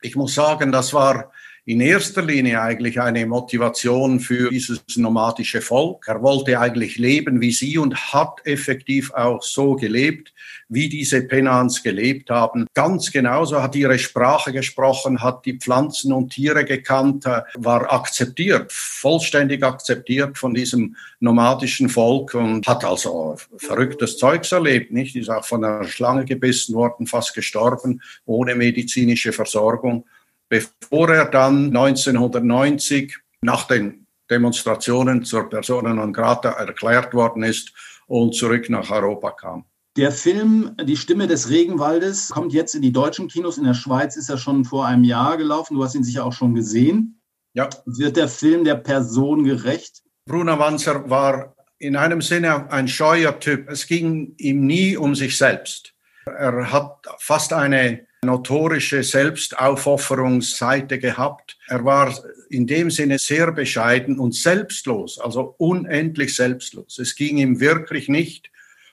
ich 0.00 0.16
muss 0.16 0.34
sagen, 0.34 0.72
das 0.72 0.94
war 0.94 1.32
in 1.68 1.82
erster 1.82 2.22
Linie 2.22 2.62
eigentlich 2.62 2.98
eine 2.98 3.26
Motivation 3.26 4.20
für 4.20 4.48
dieses 4.48 4.80
nomadische 4.96 5.60
Volk. 5.60 6.08
Er 6.08 6.22
wollte 6.22 6.58
eigentlich 6.58 6.96
leben 6.96 7.42
wie 7.42 7.52
sie 7.52 7.76
und 7.76 7.94
hat 8.14 8.40
effektiv 8.44 9.12
auch 9.12 9.42
so 9.42 9.76
gelebt, 9.76 10.32
wie 10.70 10.88
diese 10.88 11.28
Penans 11.28 11.82
gelebt 11.82 12.30
haben. 12.30 12.66
Ganz 12.72 13.12
genauso 13.12 13.62
hat 13.62 13.76
ihre 13.76 13.98
Sprache 13.98 14.50
gesprochen, 14.50 15.22
hat 15.22 15.44
die 15.44 15.58
Pflanzen 15.58 16.10
und 16.10 16.30
Tiere 16.30 16.64
gekannt, 16.64 17.26
äh, 17.26 17.42
war 17.58 17.92
akzeptiert, 17.92 18.72
vollständig 18.72 19.62
akzeptiert 19.62 20.38
von 20.38 20.54
diesem 20.54 20.96
nomadischen 21.20 21.90
Volk 21.90 22.32
und 22.32 22.66
hat 22.66 22.82
also 22.82 23.36
verrücktes 23.58 24.16
Zeugs 24.16 24.52
erlebt, 24.52 24.90
nicht? 24.90 25.14
Ist 25.16 25.28
auch 25.28 25.44
von 25.44 25.62
einer 25.62 25.84
Schlange 25.84 26.24
gebissen 26.24 26.74
worden, 26.74 27.06
fast 27.06 27.34
gestorben, 27.34 28.00
ohne 28.24 28.54
medizinische 28.54 29.34
Versorgung 29.34 30.06
bevor 30.48 31.10
er 31.10 31.26
dann 31.26 31.66
1990 31.66 33.16
nach 33.42 33.66
den 33.66 34.06
Demonstrationen 34.30 35.24
zur 35.24 35.48
Persona 35.48 35.94
non 35.94 36.12
grata 36.12 36.50
erklärt 36.50 37.14
worden 37.14 37.42
ist 37.42 37.72
und 38.06 38.34
zurück 38.34 38.68
nach 38.68 38.90
Europa 38.90 39.30
kam. 39.30 39.64
Der 39.96 40.12
Film 40.12 40.76
Die 40.82 40.96
Stimme 40.96 41.26
des 41.26 41.50
Regenwaldes 41.50 42.28
kommt 42.28 42.52
jetzt 42.52 42.74
in 42.74 42.82
die 42.82 42.92
deutschen 42.92 43.28
Kinos. 43.28 43.58
In 43.58 43.64
der 43.64 43.74
Schweiz 43.74 44.16
ist 44.16 44.28
er 44.28 44.38
schon 44.38 44.64
vor 44.64 44.86
einem 44.86 45.04
Jahr 45.04 45.36
gelaufen. 45.36 45.74
Du 45.74 45.82
hast 45.82 45.94
ihn 45.94 46.04
sicher 46.04 46.24
auch 46.24 46.32
schon 46.32 46.54
gesehen. 46.54 47.20
Ja. 47.54 47.68
Wird 47.84 48.16
der 48.16 48.28
Film 48.28 48.64
der 48.64 48.76
Person 48.76 49.44
gerecht? 49.44 50.02
Bruno 50.26 50.56
Manzer 50.56 51.08
war 51.10 51.56
in 51.78 51.96
einem 51.96 52.20
Sinne 52.20 52.70
ein 52.70 52.86
scheuer 52.86 53.40
Typ. 53.40 53.68
Es 53.68 53.86
ging 53.86 54.34
ihm 54.36 54.66
nie 54.66 54.96
um 54.96 55.14
sich 55.14 55.36
selbst. 55.36 55.94
Er 56.26 56.70
hat 56.70 56.98
fast 57.18 57.52
eine 57.52 58.06
notorische 58.24 59.02
Selbstaufopferungsseite 59.02 60.98
gehabt. 60.98 61.56
Er 61.68 61.84
war 61.84 62.12
in 62.50 62.66
dem 62.66 62.90
Sinne 62.90 63.18
sehr 63.18 63.52
bescheiden 63.52 64.18
und 64.18 64.34
selbstlos, 64.34 65.18
also 65.18 65.54
unendlich 65.58 66.34
selbstlos. 66.34 66.98
Es 66.98 67.14
ging 67.14 67.38
ihm 67.38 67.60
wirklich 67.60 68.08
nicht 68.08 68.50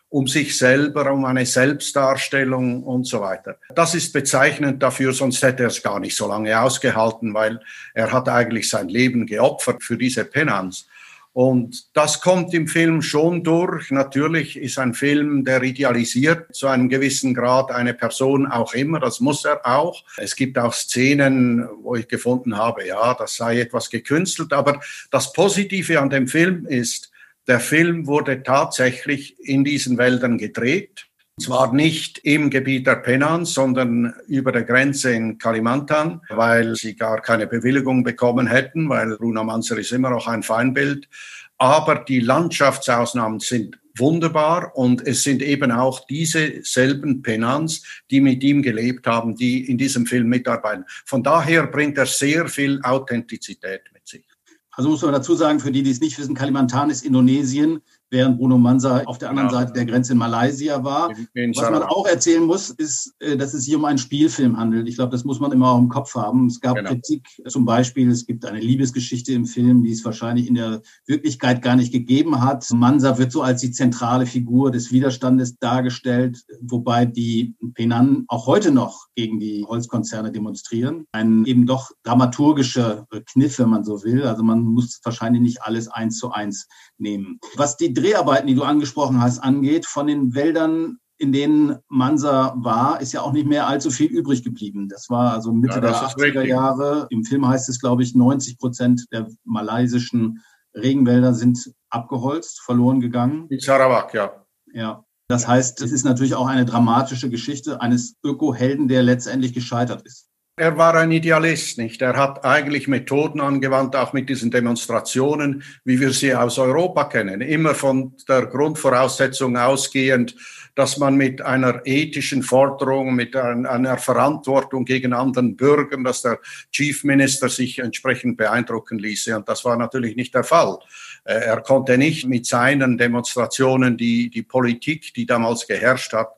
um 0.09 0.27
sich 0.27 0.57
selber, 0.57 1.11
um 1.11 1.25
eine 1.25 1.45
Selbstdarstellung 1.45 2.83
und 2.83 3.05
so 3.05 3.19
weiter. 3.19 3.57
Das 3.73 3.95
ist 3.95 4.13
bezeichnend 4.13 4.81
dafür, 4.81 5.11
sonst 5.11 5.41
hätte 5.41 5.63
er 5.63 5.69
es 5.69 5.81
gar 5.81 5.99
nicht 5.99 6.15
so 6.15 6.27
lange 6.27 6.57
ausgehalten, 6.57 7.33
weil 7.33 7.59
er 7.93 8.11
hat 8.11 8.29
eigentlich 8.29 8.69
sein 8.69 8.87
Leben 8.87 9.25
geopfert 9.25 9.83
für 9.83 9.97
diese 9.97 10.23
Penanz. 10.23 10.87
Und 11.35 11.93
das 11.97 12.21
kommt 12.21 12.53
im 12.53 12.65
Film 12.65 13.01
schon 13.01 13.43
durch. 13.43 13.91
Natürlich 13.91 14.55
ist 14.55 14.79
ein 14.79 14.93
Film, 14.93 15.43
der 15.43 15.61
idealisiert 15.63 16.55
zu 16.55 16.67
einem 16.67 16.87
gewissen 16.87 17.33
Grad 17.33 17.71
eine 17.71 17.93
Person 17.93 18.47
auch 18.47 18.73
immer. 18.73 19.01
Das 19.01 19.19
muss 19.19 19.43
er 19.43 19.59
auch. 19.65 20.05
Es 20.15 20.37
gibt 20.37 20.57
auch 20.57 20.71
Szenen, 20.71 21.67
wo 21.81 21.95
ich 21.95 22.07
gefunden 22.07 22.55
habe, 22.55 22.87
ja, 22.87 23.13
das 23.15 23.35
sei 23.35 23.59
etwas 23.59 23.89
gekünstelt. 23.89 24.53
Aber 24.53 24.79
das 25.11 25.33
Positive 25.33 25.99
an 25.99 26.09
dem 26.09 26.29
Film 26.29 26.67
ist, 26.67 27.11
der 27.47 27.59
Film 27.59 28.07
wurde 28.07 28.41
tatsächlich 28.41 29.37
in 29.37 29.65
diesen 29.65 29.97
Wäldern 29.97 30.37
gedreht. 30.37 31.04
Zwar 31.37 31.73
nicht 31.73 32.19
im 32.19 32.49
Gebiet 32.49 32.87
der 32.87 32.95
Penans, 32.95 33.53
sondern 33.53 34.13
über 34.25 34.53
der 34.53 34.63
Grenze 34.63 35.11
in 35.11 35.37
Kalimantan, 35.37 36.21
weil 36.29 36.75
sie 36.75 36.95
gar 36.95 37.21
keine 37.21 37.45
Bewilligung 37.45 38.05
bekommen 38.05 38.47
hätten, 38.47 38.87
weil 38.87 39.17
Bruno 39.17 39.43
Manzer 39.43 39.77
ist 39.77 39.91
immer 39.91 40.11
noch 40.11 40.27
ein 40.27 40.43
Feindbild. 40.43 41.09
Aber 41.57 41.95
die 41.95 42.21
Landschaftsausnahmen 42.21 43.41
sind 43.41 43.77
wunderbar 43.97 44.77
und 44.77 45.05
es 45.05 45.23
sind 45.23 45.41
eben 45.41 45.73
auch 45.73 46.05
diese 46.05 46.63
selben 46.63 47.21
Penans, 47.21 47.83
die 48.09 48.21
mit 48.21 48.41
ihm 48.41 48.61
gelebt 48.61 49.05
haben, 49.05 49.35
die 49.35 49.69
in 49.69 49.77
diesem 49.77 50.05
Film 50.05 50.29
mitarbeiten. 50.29 50.85
Von 51.05 51.21
daher 51.21 51.67
bringt 51.67 51.97
er 51.97 52.05
sehr 52.05 52.47
viel 52.47 52.79
Authentizität 52.81 53.81
mit 53.93 54.07
sich. 54.07 54.23
Also 54.71 54.89
muss 54.89 55.01
man 55.01 55.11
dazu 55.11 55.35
sagen, 55.35 55.59
für 55.59 55.71
die, 55.71 55.83
die 55.83 55.91
es 55.91 55.99
nicht 55.99 56.17
wissen, 56.17 56.35
Kalimantan 56.35 56.89
ist 56.89 57.05
Indonesien 57.05 57.81
während 58.15 58.37
Bruno 58.37 58.57
Mansa 58.57 59.03
auf 59.03 59.17
der 59.17 59.29
anderen 59.29 59.49
ja. 59.49 59.59
Seite 59.59 59.73
der 59.73 59.85
Grenze 59.85 60.13
in 60.13 60.19
Malaysia 60.19 60.83
war. 60.83 61.11
In 61.33 61.53
Was 61.53 61.69
man 61.69 61.83
auch 61.83 62.07
erzählen 62.07 62.43
muss, 62.43 62.69
ist, 62.69 63.13
äh, 63.19 63.35
dass 63.35 63.53
es 63.53 63.65
sich 63.65 63.75
um 63.75 63.83
einen 63.83 63.97
Spielfilm 63.97 64.57
handelt. 64.57 64.87
Ich 64.87 64.95
glaube, 64.95 65.11
das 65.11 65.25
muss 65.25 65.39
man 65.39 65.51
immer 65.51 65.71
auch 65.71 65.79
im 65.79 65.89
Kopf 65.89 66.15
haben. 66.15 66.47
Es 66.47 66.61
gab 66.61 66.77
genau. 66.77 66.89
Kritik, 66.89 67.27
zum 67.47 67.65
Beispiel, 67.65 68.09
es 68.09 68.25
gibt 68.25 68.45
eine 68.45 68.59
Liebesgeschichte 68.59 69.33
im 69.33 69.45
Film, 69.45 69.83
die 69.83 69.91
es 69.91 70.05
wahrscheinlich 70.05 70.47
in 70.47 70.55
der 70.55 70.81
Wirklichkeit 71.05 71.61
gar 71.61 71.75
nicht 71.75 71.91
gegeben 71.91 72.41
hat. 72.41 72.65
Mansa 72.71 73.17
wird 73.17 73.33
so 73.33 73.41
als 73.41 73.59
die 73.61 73.71
zentrale 73.71 74.25
Figur 74.25 74.71
des 74.71 74.91
Widerstandes 74.91 75.59
dargestellt, 75.59 76.45
wobei 76.61 77.05
die 77.05 77.55
Penan 77.73 78.23
auch 78.29 78.47
heute 78.47 78.71
noch 78.71 79.07
gegen 79.15 79.39
die 79.39 79.65
Holzkonzerne 79.67 80.31
demonstrieren. 80.31 81.05
Ein 81.11 81.45
eben 81.45 81.65
doch 81.65 81.91
dramaturgischer 82.03 83.07
Kniff, 83.25 83.59
wenn 83.59 83.69
man 83.69 83.83
so 83.83 84.03
will. 84.03 84.23
Also 84.23 84.41
man 84.41 84.61
muss 84.61 85.01
wahrscheinlich 85.03 85.41
nicht 85.41 85.63
alles 85.63 85.89
eins 85.89 86.17
zu 86.17 86.31
eins 86.31 86.67
nehmen. 86.97 87.39
Was 87.57 87.75
die 87.75 87.93
Dreharbeiten, 88.05 88.47
die 88.47 88.55
du 88.55 88.63
angesprochen 88.63 89.21
hast, 89.21 89.39
angeht, 89.39 89.85
von 89.85 90.07
den 90.07 90.35
Wäldern, 90.35 90.97
in 91.17 91.31
denen 91.31 91.77
Mansa 91.87 92.53
war, 92.57 93.01
ist 93.01 93.13
ja 93.13 93.21
auch 93.21 93.31
nicht 93.31 93.47
mehr 93.47 93.67
allzu 93.67 93.89
viel 93.89 94.07
übrig 94.07 94.43
geblieben. 94.43 94.89
Das 94.89 95.09
war 95.09 95.33
also 95.33 95.53
Mitte 95.53 95.75
ja, 95.75 95.81
der 95.81 95.95
80er 95.95 96.21
richtig. 96.21 96.47
Jahre. 96.47 97.07
Im 97.09 97.23
Film 97.23 97.47
heißt 97.47 97.69
es, 97.69 97.79
glaube 97.79 98.03
ich, 98.03 98.15
90 98.15 98.57
Prozent 98.57 99.05
der 99.11 99.27
malaysischen 99.43 100.43
Regenwälder 100.73 101.33
sind 101.33 101.71
abgeholzt, 101.89 102.61
verloren 102.61 102.99
gegangen. 102.99 103.47
In 103.49 103.59
Sarawak, 103.59 104.13
ja. 104.13 104.45
Ja. 104.73 105.05
Das 105.27 105.47
heißt, 105.47 105.81
es 105.81 105.91
ist 105.91 106.03
natürlich 106.03 106.35
auch 106.35 106.47
eine 106.47 106.65
dramatische 106.65 107.29
Geschichte 107.29 107.81
eines 107.81 108.15
Öko-Helden, 108.23 108.87
der 108.87 109.01
letztendlich 109.01 109.53
gescheitert 109.53 110.03
ist. 110.05 110.29
Er 110.57 110.77
war 110.77 110.95
ein 110.95 111.11
Idealist, 111.11 111.77
nicht? 111.77 112.01
Er 112.01 112.15
hat 112.15 112.45
eigentlich 112.45 112.87
Methoden 112.87 113.41
angewandt, 113.41 113.93
auch 113.97 114.13
mit 114.13 114.29
diesen 114.29 114.51
Demonstrationen, 114.51 115.63
wie 115.83 115.99
wir 115.99 116.11
sie 116.11 116.33
aus 116.33 116.57
Europa 116.57 117.03
kennen. 117.05 117.41
Immer 117.41 117.75
von 117.75 118.13
der 118.29 118.45
Grundvoraussetzung 118.45 119.57
ausgehend, 119.57 120.33
dass 120.73 120.97
man 120.97 121.15
mit 121.15 121.41
einer 121.41 121.81
ethischen 121.85 122.41
Forderung, 122.41 123.15
mit 123.15 123.35
einer 123.35 123.97
Verantwortung 123.97 124.85
gegen 124.85 125.11
anderen 125.11 125.57
Bürgern, 125.57 126.05
dass 126.05 126.21
der 126.21 126.39
Chief 126.71 127.03
Minister 127.03 127.49
sich 127.49 127.79
entsprechend 127.79 128.37
beeindrucken 128.37 128.97
ließe. 128.97 129.35
Und 129.35 129.49
das 129.49 129.65
war 129.65 129.75
natürlich 129.75 130.15
nicht 130.15 130.33
der 130.33 130.45
Fall. 130.45 130.79
Äh, 131.25 131.33
er 131.33 131.59
konnte 131.63 131.97
nicht 131.97 132.27
mit 132.27 132.45
seinen 132.45 132.97
Demonstrationen 132.97 133.97
die, 133.97 134.29
die 134.29 134.43
Politik, 134.43 135.13
die 135.15 135.25
damals 135.25 135.67
geherrscht 135.67 136.13
hat, 136.13 136.29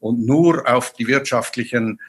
und 0.00 0.26
nur 0.26 0.68
auf 0.68 0.92
die 0.94 1.06
wirtschaftlichen 1.06 2.00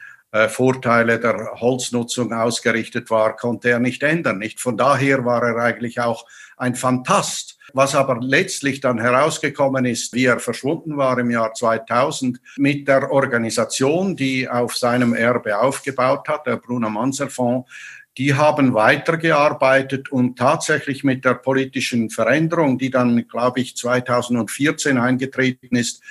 Vorteile 0.48 1.20
der 1.20 1.60
Holznutzung 1.60 2.32
ausgerichtet 2.32 3.10
war, 3.10 3.36
konnte 3.36 3.68
er 3.68 3.80
nicht 3.80 4.02
ändern. 4.02 4.38
Nicht 4.38 4.60
von 4.60 4.76
daher 4.76 5.24
war 5.24 5.42
er 5.42 5.56
eigentlich 5.56 6.00
auch 6.00 6.26
ein 6.56 6.74
Fantast. 6.74 7.58
Was 7.74 7.94
aber 7.94 8.18
letztlich 8.20 8.80
dann 8.80 8.98
herausgekommen 8.98 9.84
ist, 9.84 10.12
wie 10.14 10.26
er 10.26 10.40
verschwunden 10.40 10.96
war 10.96 11.18
im 11.18 11.30
Jahr 11.30 11.54
2000 11.54 12.38
mit 12.56 12.86
der 12.88 13.10
Organisation, 13.10 14.16
die 14.16 14.48
auf 14.48 14.76
seinem 14.76 15.14
Erbe 15.14 15.58
aufgebaut 15.58 16.28
hat, 16.28 16.46
der 16.46 16.56
Bruno 16.56 16.90
Manser 16.90 17.30
Fonds, 17.30 17.70
die 18.18 18.34
haben 18.34 18.74
weitergearbeitet 18.74 20.12
und 20.12 20.38
tatsächlich 20.38 21.02
mit 21.02 21.24
der 21.24 21.34
politischen 21.34 22.10
Veränderung, 22.10 22.76
die 22.76 22.90
dann, 22.90 23.26
glaube 23.26 23.60
ich, 23.60 23.74
2014 23.76 24.98
eingetreten 24.98 25.76
ist, 25.76 26.02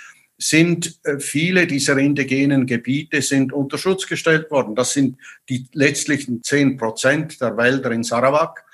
sind 0.41 0.99
äh, 1.03 1.19
viele 1.19 1.67
dieser 1.67 1.97
indigenen 1.97 2.65
Gebiete 2.65 3.21
sind 3.21 3.53
unter 3.53 3.77
Schutz 3.77 4.07
gestellt 4.07 4.49
worden. 4.49 4.75
Das 4.75 4.93
sind 4.93 5.17
die 5.49 5.67
letztlichen 5.73 6.43
zehn 6.43 6.77
Prozent 6.77 7.39
der 7.41 7.55
Wälder 7.57 7.91
in 7.91 8.03
Sarawak, 8.03 8.65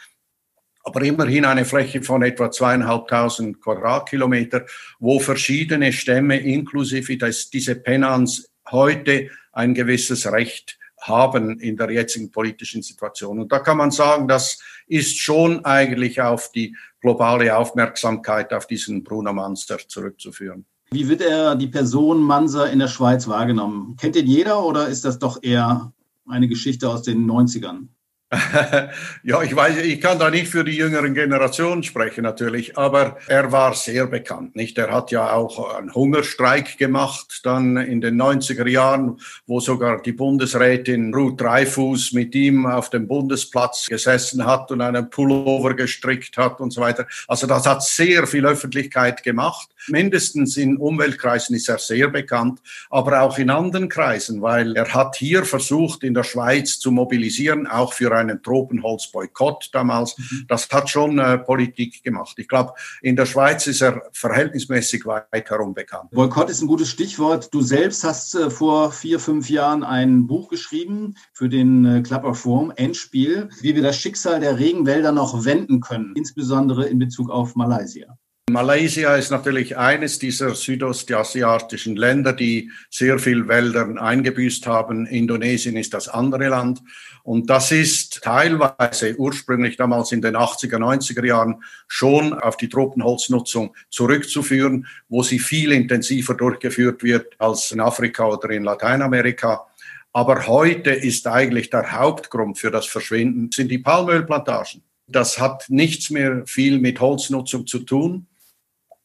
aber 0.83 1.01
immerhin 1.01 1.43
eine 1.43 1.65
Fläche 1.65 2.01
von 2.01 2.23
etwa 2.23 2.49
zweieinhalbtausend 2.49 3.61
Quadratkilometer, 3.61 4.65
wo 4.99 5.19
verschiedene 5.19 5.91
Stämme 5.91 6.39
inklusive 6.39 7.17
des, 7.17 7.49
diese 7.49 7.75
Penans 7.75 8.49
heute 8.71 9.29
ein 9.51 9.73
gewisses 9.73 10.31
Recht 10.31 10.79
haben 11.01 11.59
in 11.59 11.75
der 11.75 11.91
jetzigen 11.91 12.31
politischen 12.31 12.81
Situation. 12.81 13.39
Und 13.39 13.51
da 13.51 13.59
kann 13.59 13.77
man 13.77 13.91
sagen, 13.91 14.27
das 14.27 14.59
ist 14.87 15.19
schon 15.19 15.65
eigentlich 15.65 16.21
auf 16.21 16.51
die 16.51 16.75
globale 17.01 17.55
Aufmerksamkeit 17.55 18.53
auf 18.53 18.67
diesen 18.67 19.03
Bruno 19.03 19.33
Monster 19.33 19.77
zurückzuführen. 19.85 20.65
Wie 20.91 21.09
wird 21.09 21.21
er 21.21 21.55
die 21.55 21.67
Person 21.67 22.21
Manser 22.21 22.71
in 22.71 22.79
der 22.79 22.87
Schweiz 22.87 23.27
wahrgenommen? 23.27 23.97
Kennt 23.97 24.15
ihn 24.15 24.25
jeder 24.25 24.63
oder 24.63 24.87
ist 24.87 25.03
das 25.03 25.19
doch 25.19 25.43
eher 25.43 25.91
eine 26.27 26.47
Geschichte 26.47 26.89
aus 26.89 27.03
den 27.03 27.29
90ern? 27.29 27.87
ja, 29.23 29.41
ich 29.41 29.55
weiß, 29.55 29.77
ich 29.77 30.01
kann 30.01 30.19
da 30.19 30.29
nicht 30.29 30.49
für 30.49 30.65
die 30.65 30.75
jüngeren 30.75 31.13
Generationen 31.13 31.83
sprechen 31.83 32.23
natürlich, 32.23 32.77
aber 32.77 33.17
er 33.27 33.53
war 33.53 33.73
sehr 33.73 34.05
bekannt, 34.05 34.53
nicht? 34.53 34.77
Er 34.77 34.91
hat 34.91 35.11
ja 35.11 35.31
auch 35.31 35.75
einen 35.75 35.93
Hungerstreik 35.93 36.77
gemacht, 36.77 37.39
dann 37.43 37.77
in 37.77 38.01
den 38.01 38.21
90er 38.21 38.67
Jahren, 38.67 39.21
wo 39.45 39.61
sogar 39.61 40.01
die 40.01 40.11
Bundesrätin 40.11 41.13
Ruth 41.13 41.39
Dreifuß 41.39 42.11
mit 42.11 42.35
ihm 42.35 42.65
auf 42.65 42.89
dem 42.89 43.07
Bundesplatz 43.07 43.85
gesessen 43.85 44.45
hat 44.45 44.71
und 44.71 44.81
einen 44.81 45.09
Pullover 45.09 45.73
gestrickt 45.73 46.35
hat 46.35 46.59
und 46.59 46.71
so 46.71 46.81
weiter. 46.81 47.07
Also 47.29 47.47
das 47.47 47.65
hat 47.65 47.81
sehr 47.81 48.27
viel 48.27 48.45
Öffentlichkeit 48.45 49.23
gemacht. 49.23 49.69
Mindestens 49.89 50.57
in 50.57 50.77
Umweltkreisen 50.77 51.55
ist 51.55 51.69
er 51.69 51.77
sehr 51.77 52.09
bekannt, 52.09 52.59
aber 52.89 53.21
auch 53.21 53.37
in 53.37 53.49
anderen 53.49 53.89
Kreisen, 53.89 54.41
weil 54.41 54.75
er 54.75 54.93
hat 54.93 55.15
hier 55.15 55.45
versucht, 55.45 56.03
in 56.03 56.13
der 56.13 56.23
Schweiz 56.23 56.79
zu 56.79 56.91
mobilisieren, 56.91 57.67
auch 57.67 57.93
für 57.93 58.15
einen 58.15 58.41
Tropenholzboykott 58.41 59.69
damals. 59.73 60.17
Mhm. 60.17 60.45
Das 60.47 60.69
hat 60.69 60.89
schon 60.89 61.19
äh, 61.19 61.37
Politik 61.37 62.03
gemacht. 62.03 62.37
Ich 62.37 62.47
glaube, 62.47 62.73
in 63.01 63.15
der 63.15 63.25
Schweiz 63.25 63.67
ist 63.67 63.81
er 63.81 64.03
verhältnismäßig 64.11 65.05
weit 65.05 65.49
herum 65.49 65.73
bekannt. 65.73 66.11
Boykott 66.11 66.49
ist 66.49 66.61
ein 66.61 66.67
gutes 66.67 66.89
Stichwort. 66.89 67.53
Du 67.53 67.61
selbst 67.61 68.03
hast 68.03 68.35
äh, 68.35 68.49
vor 68.49 68.91
vier, 68.91 69.19
fünf 69.19 69.49
Jahren 69.49 69.83
ein 69.83 70.27
Buch 70.27 70.49
geschrieben 70.49 71.15
für 71.33 71.49
den 71.49 71.85
äh, 71.85 72.01
Club 72.01 72.23
of 72.23 72.45
Rome, 72.45 72.73
Endspiel, 72.77 73.49
wie 73.61 73.75
wir 73.75 73.83
das 73.83 73.97
Schicksal 73.97 74.39
der 74.39 74.59
Regenwälder 74.59 75.11
noch 75.11 75.45
wenden 75.45 75.79
können, 75.79 76.13
insbesondere 76.15 76.85
in 76.85 76.99
Bezug 76.99 77.29
auf 77.29 77.55
Malaysia. 77.55 78.17
Malaysia 78.49 79.13
ist 79.17 79.29
natürlich 79.29 79.77
eines 79.77 80.19
dieser 80.19 80.55
südostasiatischen 80.55 81.97
Länder, 81.97 82.31
die 82.31 82.71
sehr 82.89 83.19
viel 83.19 83.49
Wäldern 83.49 83.97
eingebüßt 83.97 84.65
haben. 84.65 85.05
Indonesien 85.05 85.75
ist 85.75 85.93
das 85.93 86.07
andere 86.07 86.47
Land. 86.47 86.81
Und 87.23 87.49
das 87.49 87.73
ist 87.73 88.23
teilweise 88.23 89.19
ursprünglich 89.19 89.75
damals 89.75 90.13
in 90.13 90.21
den 90.21 90.37
80er, 90.37 90.77
90er 90.77 91.25
Jahren 91.25 91.61
schon 91.89 92.33
auf 92.33 92.55
die 92.55 92.69
Tropenholznutzung 92.69 93.75
zurückzuführen, 93.89 94.87
wo 95.09 95.23
sie 95.23 95.39
viel 95.39 95.73
intensiver 95.73 96.33
durchgeführt 96.33 97.03
wird 97.03 97.35
als 97.39 97.73
in 97.73 97.81
Afrika 97.81 98.27
oder 98.27 98.49
in 98.51 98.63
Lateinamerika. 98.63 99.67
Aber 100.13 100.47
heute 100.47 100.91
ist 100.91 101.27
eigentlich 101.27 101.69
der 101.69 101.91
Hauptgrund 101.91 102.57
für 102.57 102.71
das 102.71 102.85
Verschwinden 102.85 103.51
sind 103.51 103.69
die 103.69 103.79
Palmölplantagen. 103.79 104.83
Das 105.05 105.37
hat 105.37 105.65
nichts 105.67 106.09
mehr 106.09 106.43
viel 106.45 106.79
mit 106.79 107.01
Holznutzung 107.01 107.67
zu 107.67 107.79
tun. 107.79 108.25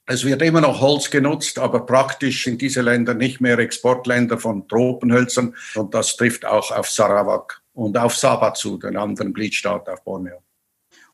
Es 0.06 0.24
wird 0.24 0.42
immer 0.42 0.60
noch 0.60 0.80
Holz 0.80 1.10
genutzt, 1.10 1.58
aber 1.58 1.86
praktisch 1.86 2.42
sind 2.42 2.60
diese 2.60 2.82
Länder 2.82 3.14
nicht 3.14 3.40
mehr 3.40 3.58
Exportländer 3.58 4.36
von 4.36 4.66
Tropenhölzern. 4.66 5.54
Und 5.76 5.94
das 5.94 6.16
trifft 6.16 6.44
auch 6.44 6.72
auf 6.72 6.88
Sarawak 6.88 7.62
und 7.72 7.96
auf 7.96 8.16
Sabah 8.16 8.52
zu, 8.52 8.78
den 8.78 8.96
anderen 8.96 9.32
Gliedstaat 9.32 9.88
auf 9.88 10.02
Borneo. 10.02 10.42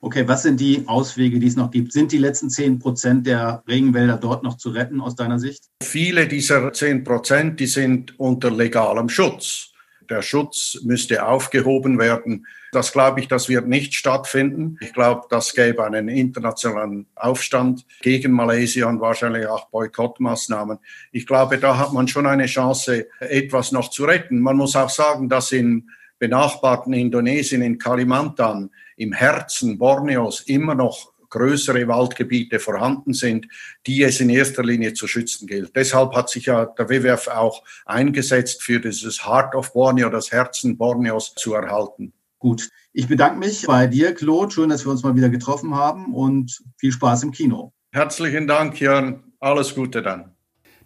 Okay, 0.01 0.27
was 0.27 0.45
sind 0.45 0.61
die 0.61 0.85
Auswege, 0.87 1.39
die 1.39 1.49
es 1.49 1.57
noch 1.57 1.71
gibt? 1.71 1.93
Sind 1.93 2.13
die 2.13 2.19
letzten 2.19 2.51
10 2.51 2.79
Prozent 2.79 3.27
der 3.27 3.63
Regenwälder 3.67 4.17
dort 4.17 4.45
noch 4.45 4.57
zu 4.57 4.71
retten 4.71 5.01
aus 5.01 5.17
deiner 5.17 5.39
Sicht? 5.41 5.65
Viele 5.83 6.29
dieser 6.29 6.73
10 6.73 7.03
Prozent, 7.05 7.61
die 7.61 7.67
sind 7.67 8.19
unter 8.19 8.51
legalem 8.51 9.09
Schutz. 9.09 9.73
Der 10.11 10.23
Schutz 10.23 10.79
müsste 10.83 11.27
aufgehoben 11.27 11.99
werden. 11.99 12.47
Das 12.73 12.93
glaube 12.93 13.21
ich, 13.21 13.29
das 13.29 13.49
wird 13.49 13.67
nicht 13.67 13.95
stattfinden. 13.95 14.77
Ich 14.81 14.93
glaube, 14.93 15.27
das 15.31 15.55
gäbe 15.55 15.85
einen 15.85 16.09
internationalen 16.09 17.07
Aufstand 17.15 17.87
gegen 18.01 18.33
Malaysia 18.33 18.87
und 18.89 19.01
wahrscheinlich 19.01 19.47
auch 19.47 19.69
Boykottmaßnahmen. 19.69 20.79
Ich 21.13 21.27
glaube, 21.27 21.59
da 21.59 21.79
hat 21.79 21.93
man 21.93 22.09
schon 22.09 22.27
eine 22.27 22.47
Chance, 22.47 23.09
etwas 23.21 23.73
noch 23.73 23.91
zu 23.91 24.05
retten. 24.05 24.41
Man 24.41 24.57
muss 24.57 24.77
auch 24.77 24.91
sagen, 24.91 25.29
dass 25.29 25.53
in 25.53 25.91
benachbarten 26.19 26.93
Indonesien, 26.93 27.63
in 27.63 27.79
Kalimantan, 27.79 28.71
im 28.97 29.13
Herzen 29.13 29.79
Borneos 29.79 30.41
immer 30.41 30.75
noch 30.75 31.13
größere 31.31 31.87
Waldgebiete 31.89 32.59
vorhanden 32.59 33.13
sind, 33.13 33.49
die 33.87 34.03
es 34.03 34.21
in 34.21 34.31
erster 34.31 34.63
Linie 34.63 34.95
zu 34.95 35.07
schützen 35.07 35.47
gilt. 35.47 35.75
Deshalb 35.77 36.15
hat 36.15 36.31
sich 36.31 36.47
ja 36.47 36.67
der 36.67 36.89
WWF 36.89 37.29
auch 37.29 37.63
eingesetzt, 37.87 38.63
für 38.63 38.81
dieses 38.81 39.27
Heart 39.27 39.55
of 39.55 39.73
Borneo, 39.73 40.09
das 40.11 40.33
Herzen 40.33 40.77
Borneos 40.77 41.35
zu 41.35 41.55
erhalten. 41.55 42.13
Gut, 42.39 42.71
ich 42.93 43.09
bedanke 43.09 43.39
mich 43.39 43.67
bei 43.67 43.87
dir, 43.87 44.15
Claude. 44.15 44.53
Schön, 44.53 44.69
dass 44.69 44.87
wir 44.87 44.93
uns 44.93 45.03
mal 45.03 45.17
wieder 45.17 45.29
getroffen 45.29 45.75
haben 45.75 46.15
und 46.15 46.63
viel 46.77 46.93
Spaß 46.93 47.25
im 47.25 47.33
Kino. 47.33 47.73
Herzlichen 47.93 48.47
Dank, 48.47 48.81
Jörn. 48.81 49.25
Alles 49.41 49.75
Gute 49.75 50.03
dann. 50.03 50.33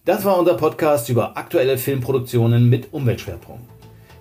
Das 0.05 0.25
war 0.25 0.39
unser 0.39 0.55
Podcast 0.55 1.09
über 1.11 1.37
aktuelle 1.37 1.79
Filmproduktionen 1.79 2.69
mit 2.69 2.93
Umweltschwerpunkt. 2.93 3.71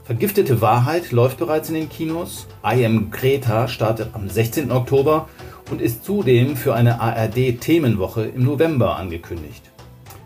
Vergiftete 0.04 0.62
Wahrheit 0.62 1.12
läuft 1.12 1.38
bereits 1.38 1.70
in 1.70 1.76
den 1.76 1.90
Kinos. 1.90 2.48
I 2.66 2.86
Am 2.86 3.12
Greta 3.12 3.68
startet 3.68 4.10
am 4.14 4.30
16. 4.30 4.72
Oktober 4.72 5.30
und 5.72 5.82
ist 5.82 6.06
zudem 6.06 6.56
für 6.56 6.76
eine 6.76 7.00
ARD-Themenwoche 7.00 8.26
im 8.26 8.44
November 8.44 8.98
angekündigt. 8.98 9.72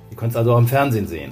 Ihr 0.10 0.18
könnt 0.18 0.32
es 0.32 0.38
also 0.38 0.54
auch 0.54 0.58
im 0.58 0.68
Fernsehen 0.68 1.08
sehen. 1.08 1.32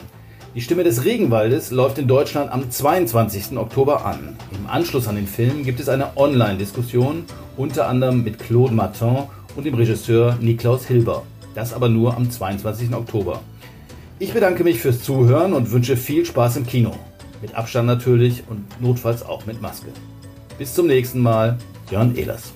Die 0.56 0.62
Stimme 0.62 0.84
des 0.84 1.04
Regenwaldes 1.04 1.72
läuft 1.72 1.98
in 1.98 2.08
Deutschland 2.08 2.52
am 2.52 2.70
22. 2.70 3.58
Oktober 3.58 4.06
an. 4.06 4.38
Im 4.56 4.68
Anschluss 4.68 5.08
an 5.08 5.16
den 5.16 5.26
Film 5.26 5.64
gibt 5.64 5.80
es 5.80 5.90
eine 5.90 6.16
Online-Diskussion, 6.16 7.26
unter 7.58 7.88
anderem 7.88 8.24
mit 8.24 8.38
Claude 8.38 8.74
Martin 8.74 9.24
und 9.56 9.66
dem 9.66 9.74
Regisseur 9.74 10.38
Niklaus 10.40 10.86
Hilber. 10.86 11.24
Das 11.56 11.74
aber 11.74 11.90
nur 11.90 12.16
am 12.16 12.30
22. 12.30 12.94
Oktober. 12.94 13.42
Ich 14.20 14.32
bedanke 14.32 14.64
mich 14.64 14.80
fürs 14.80 15.02
Zuhören 15.02 15.54
und 15.54 15.72
wünsche 15.72 15.98
viel 15.98 16.24
Spaß 16.24 16.58
im 16.58 16.68
Kino. 16.68 16.92
Mit 17.42 17.56
Abstand 17.56 17.88
natürlich 17.88 18.44
und 18.48 18.64
notfalls 18.80 19.24
auch 19.24 19.48
mit 19.48 19.60
Maske. 19.60 19.90
Bis 20.60 20.76
zum 20.76 20.86
nächsten 20.86 21.20
Mal, 21.20 21.58
Jörn 21.90 22.16
Ehlers. 22.16 22.53